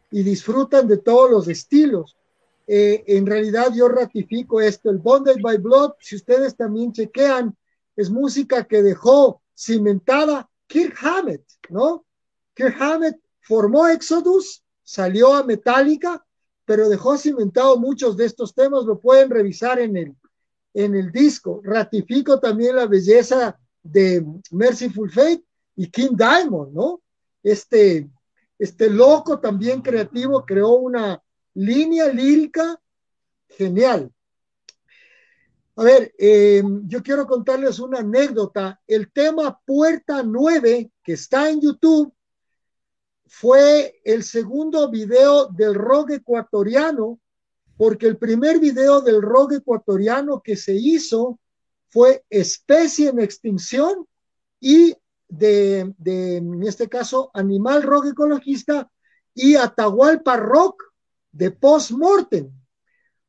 [0.10, 2.18] y disfrutan de todos los estilos.
[2.66, 7.56] Eh, en realidad yo ratifico esto, el Bonded by Blood, si ustedes también chequean,
[7.96, 12.06] es música que dejó cimentada Kirk Hammett, ¿no?
[12.54, 16.26] Kirk Hammett formó Exodus, salió a Metallica,
[16.66, 20.16] pero dejó cimentado muchos de estos temas, lo pueden revisar en el,
[20.78, 21.62] en el disco.
[21.64, 25.44] Ratifico también la belleza de Merciful Fate
[25.76, 27.02] y King Diamond, ¿no?
[27.44, 28.10] Este,
[28.58, 31.22] este loco también creativo creó una,
[31.58, 32.80] línea lírica
[33.49, 34.12] genial.
[35.76, 38.80] A ver, eh, yo quiero contarles una anécdota.
[38.86, 42.14] El tema Puerta 9, que está en YouTube,
[43.26, 47.20] fue el segundo video del rock ecuatoriano,
[47.78, 51.40] porque el primer video del rock ecuatoriano que se hizo
[51.90, 54.08] fue Especie en Extinción
[54.60, 54.95] y
[55.30, 58.90] de, de en este caso, Animal Rock Ecologista
[59.34, 60.84] y Atahualpa Rock
[61.32, 62.52] de post-mortem.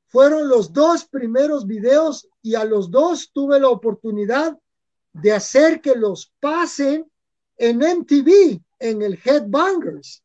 [0.06, 4.58] Fueron los dos primeros videos y a los dos tuve la oportunidad
[5.12, 7.10] de hacer que los pasen
[7.58, 10.22] en MTV en el Headbangers.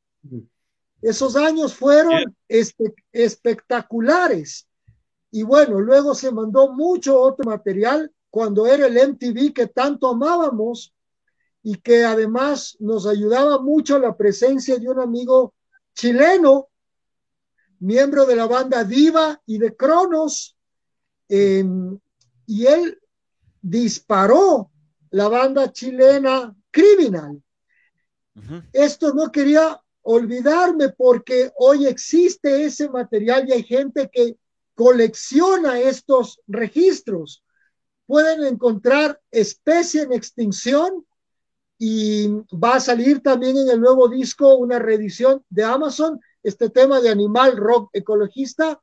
[1.04, 4.68] Esos años fueron espectaculares.
[5.32, 10.96] Y bueno, luego se mandó mucho otro material cuando era el MTV que tanto amábamos
[11.62, 15.54] y que además nos ayudaba mucho la presencia de un amigo
[15.94, 16.70] chileno,
[17.80, 20.56] miembro de la banda Diva y de Cronos,
[21.28, 22.00] em,
[22.46, 22.98] y él
[23.62, 24.72] disparó
[25.10, 27.44] la banda chilena Criminal.
[28.72, 34.38] Esto no quería olvidarme porque hoy existe ese material y hay gente que
[34.76, 37.44] colecciona estos registros.
[38.06, 41.06] Pueden encontrar especie en extinción
[41.78, 47.02] y va a salir también en el nuevo disco una reedición de Amazon, este tema
[47.02, 48.80] de animal rock ecologista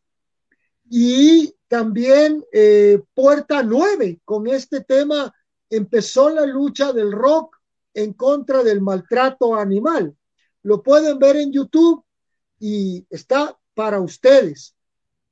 [0.89, 5.33] y también eh, Puerta 9 con este tema
[5.69, 7.57] empezó la lucha del rock
[7.95, 10.17] en contra del maltrato animal.
[10.63, 12.05] Lo pueden ver en YouTube
[12.59, 14.75] y está para ustedes.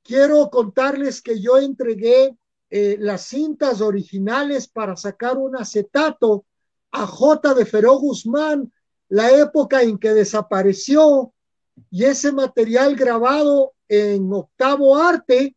[0.03, 2.35] Quiero contarles que yo entregué
[2.69, 6.45] eh, las cintas originales para sacar un acetato
[6.91, 7.53] a J.
[7.53, 8.71] de Feró Guzmán,
[9.09, 11.33] la época en que desapareció,
[11.89, 15.55] y ese material grabado en octavo arte,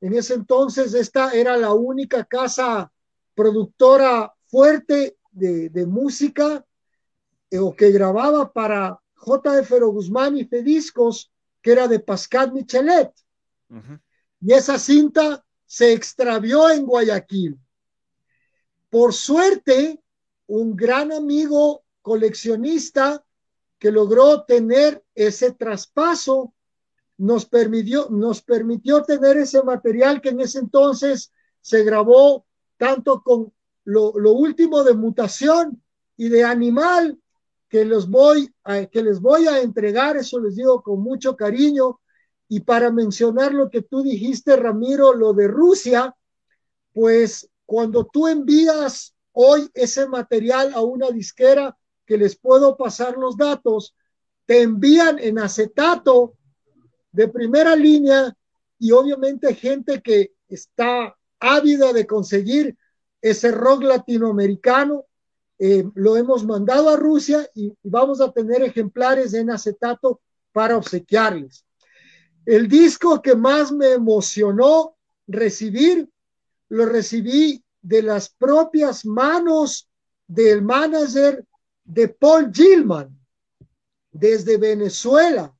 [0.00, 2.92] en ese entonces esta era la única casa
[3.34, 6.64] productora fuerte de, música eh,
[7.58, 9.62] o que grababa para J.
[9.64, 11.30] Fero Guzmán y Fediscos,
[11.60, 13.12] que era de Pascal Michelet.
[14.40, 17.58] Y esa cinta se extravió en Guayaquil.
[18.90, 20.02] Por suerte,
[20.48, 23.24] un gran amigo coleccionista
[23.78, 26.52] que logró tener ese traspaso
[27.16, 32.44] nos permitió, nos permitió tener ese material que en ese entonces se grabó
[32.76, 33.52] tanto con
[33.84, 35.82] lo, último de mutación
[36.16, 37.21] y de animal
[37.72, 42.00] que, los voy a, que les voy a entregar, eso les digo con mucho cariño.
[42.46, 46.14] Y para mencionar lo que tú dijiste, Ramiro, lo de Rusia,
[46.92, 51.74] pues cuando tú envías hoy ese material a una disquera
[52.04, 53.94] que les puedo pasar los datos,
[54.44, 56.34] te envían en acetato
[57.10, 58.36] de primera línea
[58.78, 62.76] y obviamente gente que está ávida de conseguir
[63.22, 65.06] ese rock latinoamericano.
[65.64, 70.20] Eh, lo hemos mandado a Rusia y, vamos a tener ejemplares en acetato
[70.50, 71.64] para obsequiarles.
[72.44, 74.96] El disco que más me emocionó
[75.28, 76.10] recibir,
[76.68, 79.88] lo recibí de las propias manos
[80.26, 81.46] del manager
[81.84, 83.16] de Paul Gilman
[84.10, 85.54] desde Venezuela.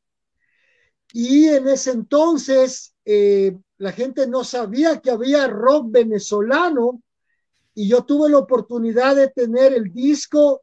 [1.12, 7.00] Y en ese entonces eh, la gente no sabía que había rock venezolano
[7.74, 10.62] y yo tuve la oportunidad de tener el disco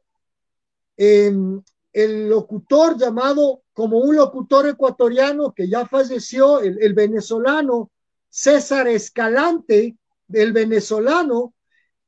[0.96, 7.90] en el locutor llamado como un locutor ecuatoriano que ya falleció, el, venezolano
[8.28, 9.96] César Escalante,
[10.32, 11.54] el venezolano,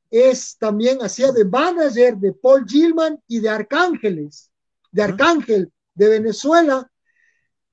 [0.09, 4.51] es también hacía de manager de Paul Gilman y de Arcángeles,
[4.91, 6.89] de Arcángel de Venezuela,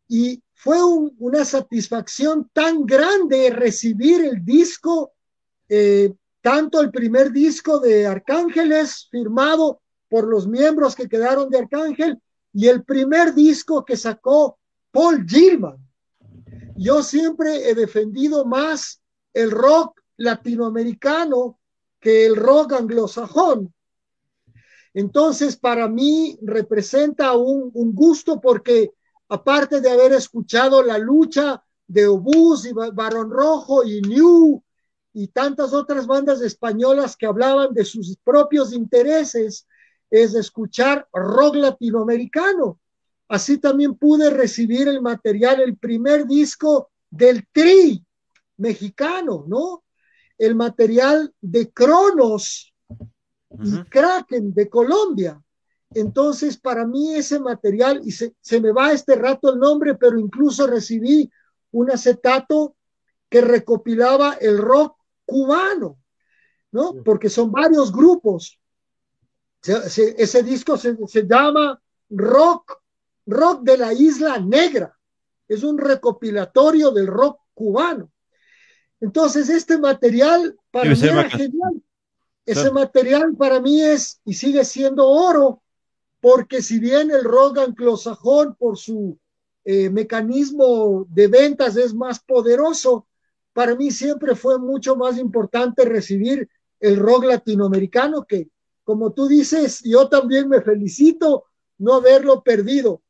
[0.09, 0.79] y fue
[1.19, 5.13] una satisfacción tan grande recibir el disco,
[5.69, 6.13] eh,
[6.43, 12.21] tanto el primer disco de Arcángeles firmado por los miembros que quedaron de Arcángel
[12.53, 14.59] y el primer disco que sacó
[14.91, 15.77] Paul Gilman.
[16.77, 19.01] Yo siempre he defendido más
[19.35, 21.59] el rock latinoamericano
[22.01, 23.73] que el rock anglosajón.
[24.95, 28.93] Entonces, para mí representa un, un gusto porque
[29.29, 34.63] aparte de haber escuchado la lucha de Obús y Barón Rojo y New
[35.13, 39.67] y tantas otras bandas españolas que hablaban de sus propios intereses,
[40.11, 42.79] es escuchar rock latinoamericano.
[43.29, 48.05] Así también pude recibir el material, el primer disco del Tri
[48.57, 49.85] mexicano, ¿no?
[50.37, 52.73] El material de Cronos
[53.63, 55.41] y Kraken de Colombia.
[55.93, 60.67] Entonces, para mí ese material, y se, me va este rato el nombre, pero incluso
[60.67, 61.31] recibí
[61.73, 62.77] un acetato
[63.29, 64.97] que recopilaba el rock
[65.31, 65.97] cubano,
[66.73, 66.95] ¿no?
[67.05, 68.59] Porque son varios grupos.
[69.63, 71.81] ese disco se, se, llama
[72.11, 72.83] Rock,
[73.27, 74.97] Rock de la Isla Negra.
[75.47, 78.11] Es un recopilatorio del rock cubano.
[79.01, 81.83] Entonces, este material para mí era genial.
[82.45, 85.63] Ese material para mí es y sigue siendo oro
[86.21, 89.19] porque si bien el rock anglosajón por su
[89.65, 93.07] eh, mecanismo de ventas es más poderoso,
[93.53, 96.49] para mí siempre fue mucho más importante recibir
[96.79, 98.49] el rock latinoamericano que,
[98.85, 101.47] como tú dices, yo también me felicito,
[101.79, 103.03] no haberlo perdido.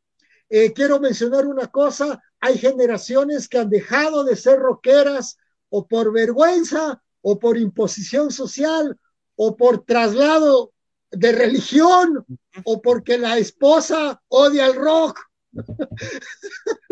[0.48, 5.38] Eh, quiero mencionar una cosa, hay generaciones que han dejado de ser rockeras
[5.68, 8.98] o por vergüenza o por imposición social
[9.36, 10.72] o por traslado
[11.10, 12.24] de religión
[12.64, 15.20] o porque la esposa odia el rock.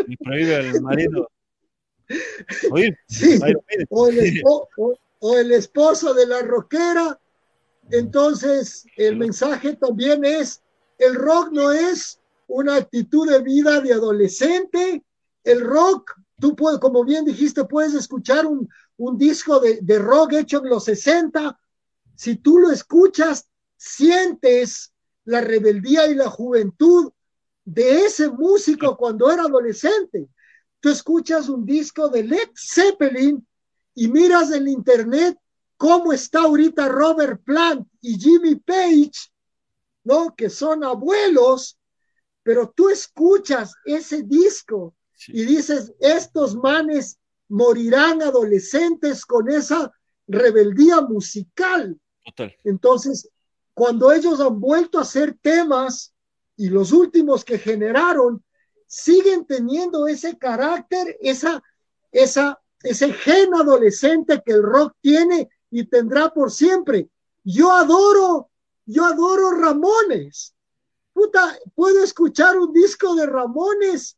[0.07, 1.29] Y prohíbe marido.
[3.09, 3.39] Sí,
[3.91, 4.09] o,
[5.37, 7.19] el esposo, de la rockera.
[7.91, 10.63] Entonces, el mensaje también es,
[10.99, 15.03] el rock no es una actitud de vida de adolescente.
[15.45, 20.35] El rock, tú puedes, como bien dijiste, puedes escuchar un, un disco de, de rock
[20.35, 21.59] hecho en los 60.
[22.15, 24.93] Si tú lo escuchas, sientes
[25.25, 27.13] la rebeldía y la juventud
[27.65, 30.29] de ese músico cuando era adolescente.
[30.81, 33.45] Tú escuchas un disco de Led Zeppelin
[33.95, 35.37] y miras en internet
[35.77, 39.13] cómo está ahorita Robert Plant y Jimmy Page,
[40.05, 40.35] ¿no?
[40.37, 41.79] Que son abuelos,
[42.43, 44.95] pero tú escuchas ese disco
[45.27, 47.19] y dices, estos manes
[47.49, 49.93] morirán adolescentes con esa
[50.27, 51.99] rebeldía musical.
[52.65, 53.29] Entonces,
[53.75, 56.15] cuando ellos han vuelto a hacer temas
[56.57, 58.45] y los últimos que generaron
[58.89, 61.63] siguen teniendo ese carácter, esa,
[62.11, 67.09] esa, ese gen adolescente que el rock tiene y tendrá por siempre.
[67.45, 68.51] Yo adoro,
[68.87, 70.55] yo adoro Ramones.
[71.13, 74.17] Puta, puedo escuchar un disco de Ramones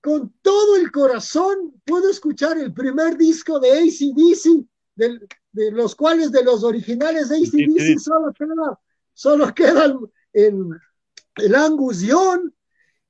[0.00, 1.80] con todo el corazón.
[1.84, 4.64] Puedo escuchar el primer disco de ACDC,
[4.94, 8.78] de los cuales de los originales de ACDC solo queda
[9.16, 9.86] solo queda
[10.34, 10.68] el,
[11.36, 12.50] el, Angus Young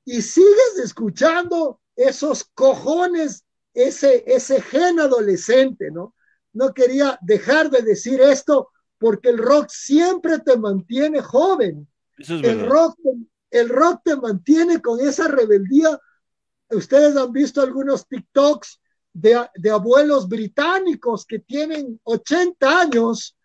[0.06, 6.14] y sigues escuchando esos cojones, ese, ese gen adolescente, ¿no?
[6.52, 11.88] No quería dejar de decir esto porque el rock siempre te mantiene joven.
[12.18, 12.96] el, rock,
[13.50, 16.00] el rock te mantiene con esa rebeldía.
[16.70, 18.80] Ustedes han visto algunos TikToks
[19.12, 23.36] de, de abuelos británicos que tienen 80 años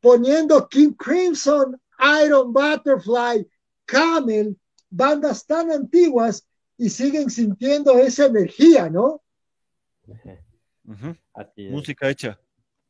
[0.00, 1.76] poniendo King Crimson
[2.24, 3.46] Iron Butterfly,
[3.84, 4.56] Camel,
[4.90, 6.46] bandas tan antiguas
[6.76, 9.22] y siguen sintiendo esa energía, ¿no?
[11.70, 12.38] Música hecha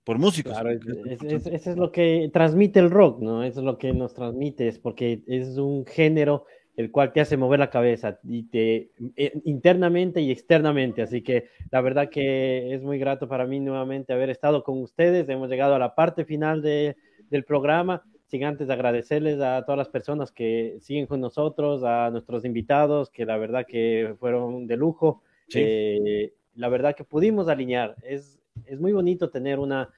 [0.04, 0.52] por músicos.
[0.52, 3.44] Claro, eso es, lo que transmite el rock, ¿no?
[3.44, 6.46] Eso es lo que nos transmite, es porque es un género
[6.76, 11.02] el cual te hace mover la cabeza y te eh, internamente y externamente.
[11.02, 15.28] Así que la verdad que es muy grato para mí nuevamente haber estado con ustedes.
[15.28, 16.96] Hemos llegado a la parte final de,
[17.30, 22.44] del programa sin antes agradecerles a todas las personas que siguen con nosotros, a nuestros
[22.44, 25.22] invitados, que la verdad que fueron de lujo.
[25.54, 27.96] Eh, la verdad que pudimos alinear.
[28.02, 29.90] Es, es muy bonito tener una,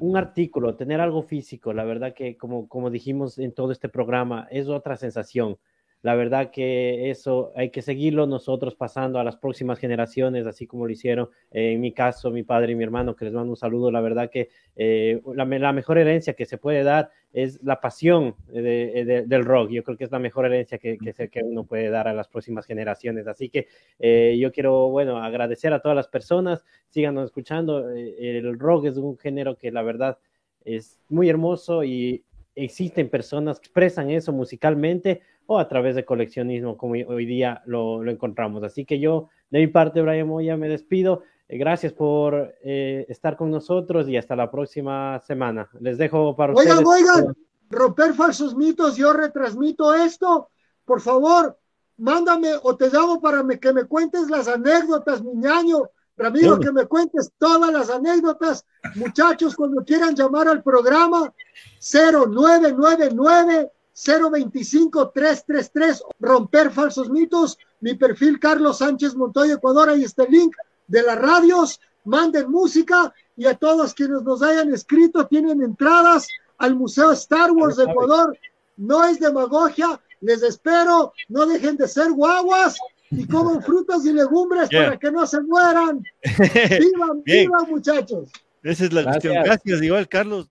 [0.00, 1.72] un artículo, tener algo físico.
[1.72, 5.56] La verdad que, como, como dijimos en todo este programa, es otra sensación.
[6.04, 10.84] La verdad que eso hay que seguirlo nosotros pasando a las próximas generaciones, así como
[10.84, 13.56] lo hicieron eh, en mi caso, mi padre y mi hermano, que les mando un
[13.56, 13.90] saludo.
[13.90, 19.44] La verdad que eh, la, mejor herencia que se puede dar es la pasión del
[19.46, 19.70] rock.
[19.70, 22.66] Yo creo que es la mejor herencia que, que, uno puede dar a las próximas
[22.66, 23.26] generaciones.
[23.26, 23.68] Así que
[23.98, 26.66] eh, yo quiero, bueno, agradecer a todas las personas.
[26.90, 27.88] Síganos escuchando.
[27.88, 30.18] el rock es un género que la verdad
[30.66, 32.24] es muy hermoso y
[32.54, 38.08] existen personas que expresan eso musicalmente o a través de coleccionismo, como hoy día lo,
[38.08, 38.62] encontramos.
[38.62, 41.22] Así que yo, de mi parte, Brian Moya, me despido.
[41.48, 45.68] Eh, gracias por eh, estar con nosotros y hasta la próxima semana.
[45.80, 46.88] Les dejo para oigan, ustedes.
[46.88, 47.36] Oigan, oigan,
[47.68, 50.48] romper falsos mitos, yo retransmito esto.
[50.84, 51.58] Por favor,
[51.96, 55.82] mándame o te llamo para que me cuentes las anécdotas, mi ñaño.
[56.16, 58.64] Ramiro, que me cuentes todas las anécdotas.
[58.94, 61.32] Muchachos, cuando quieran llamar al programa,
[61.80, 70.32] 0999 025 333 romper falsos mitos mi perfil Carlos Sánchez Montoya Ecuador ahí está el
[70.32, 70.56] link
[70.88, 76.26] de las radios manden música y a todos quienes nos hayan escrito tienen entradas
[76.58, 78.36] al Museo Star Wars de Ecuador
[78.76, 82.76] no es demagogia les espero no dejen de ser guaguas
[83.10, 86.02] y coman frutas y legumbres para que no se mueran.
[86.24, 88.30] Vivan vivan muchachos.
[88.62, 89.34] Esa es la cuestión.
[89.44, 90.48] Gracias igual Carlos.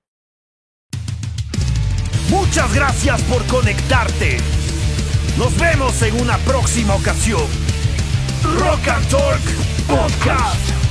[2.30, 4.38] Muchas gracias por conectarte.
[5.38, 7.44] Nos vemos en una próxima ocasión.
[8.44, 9.42] Rock and Talk
[9.88, 10.83] Podcast.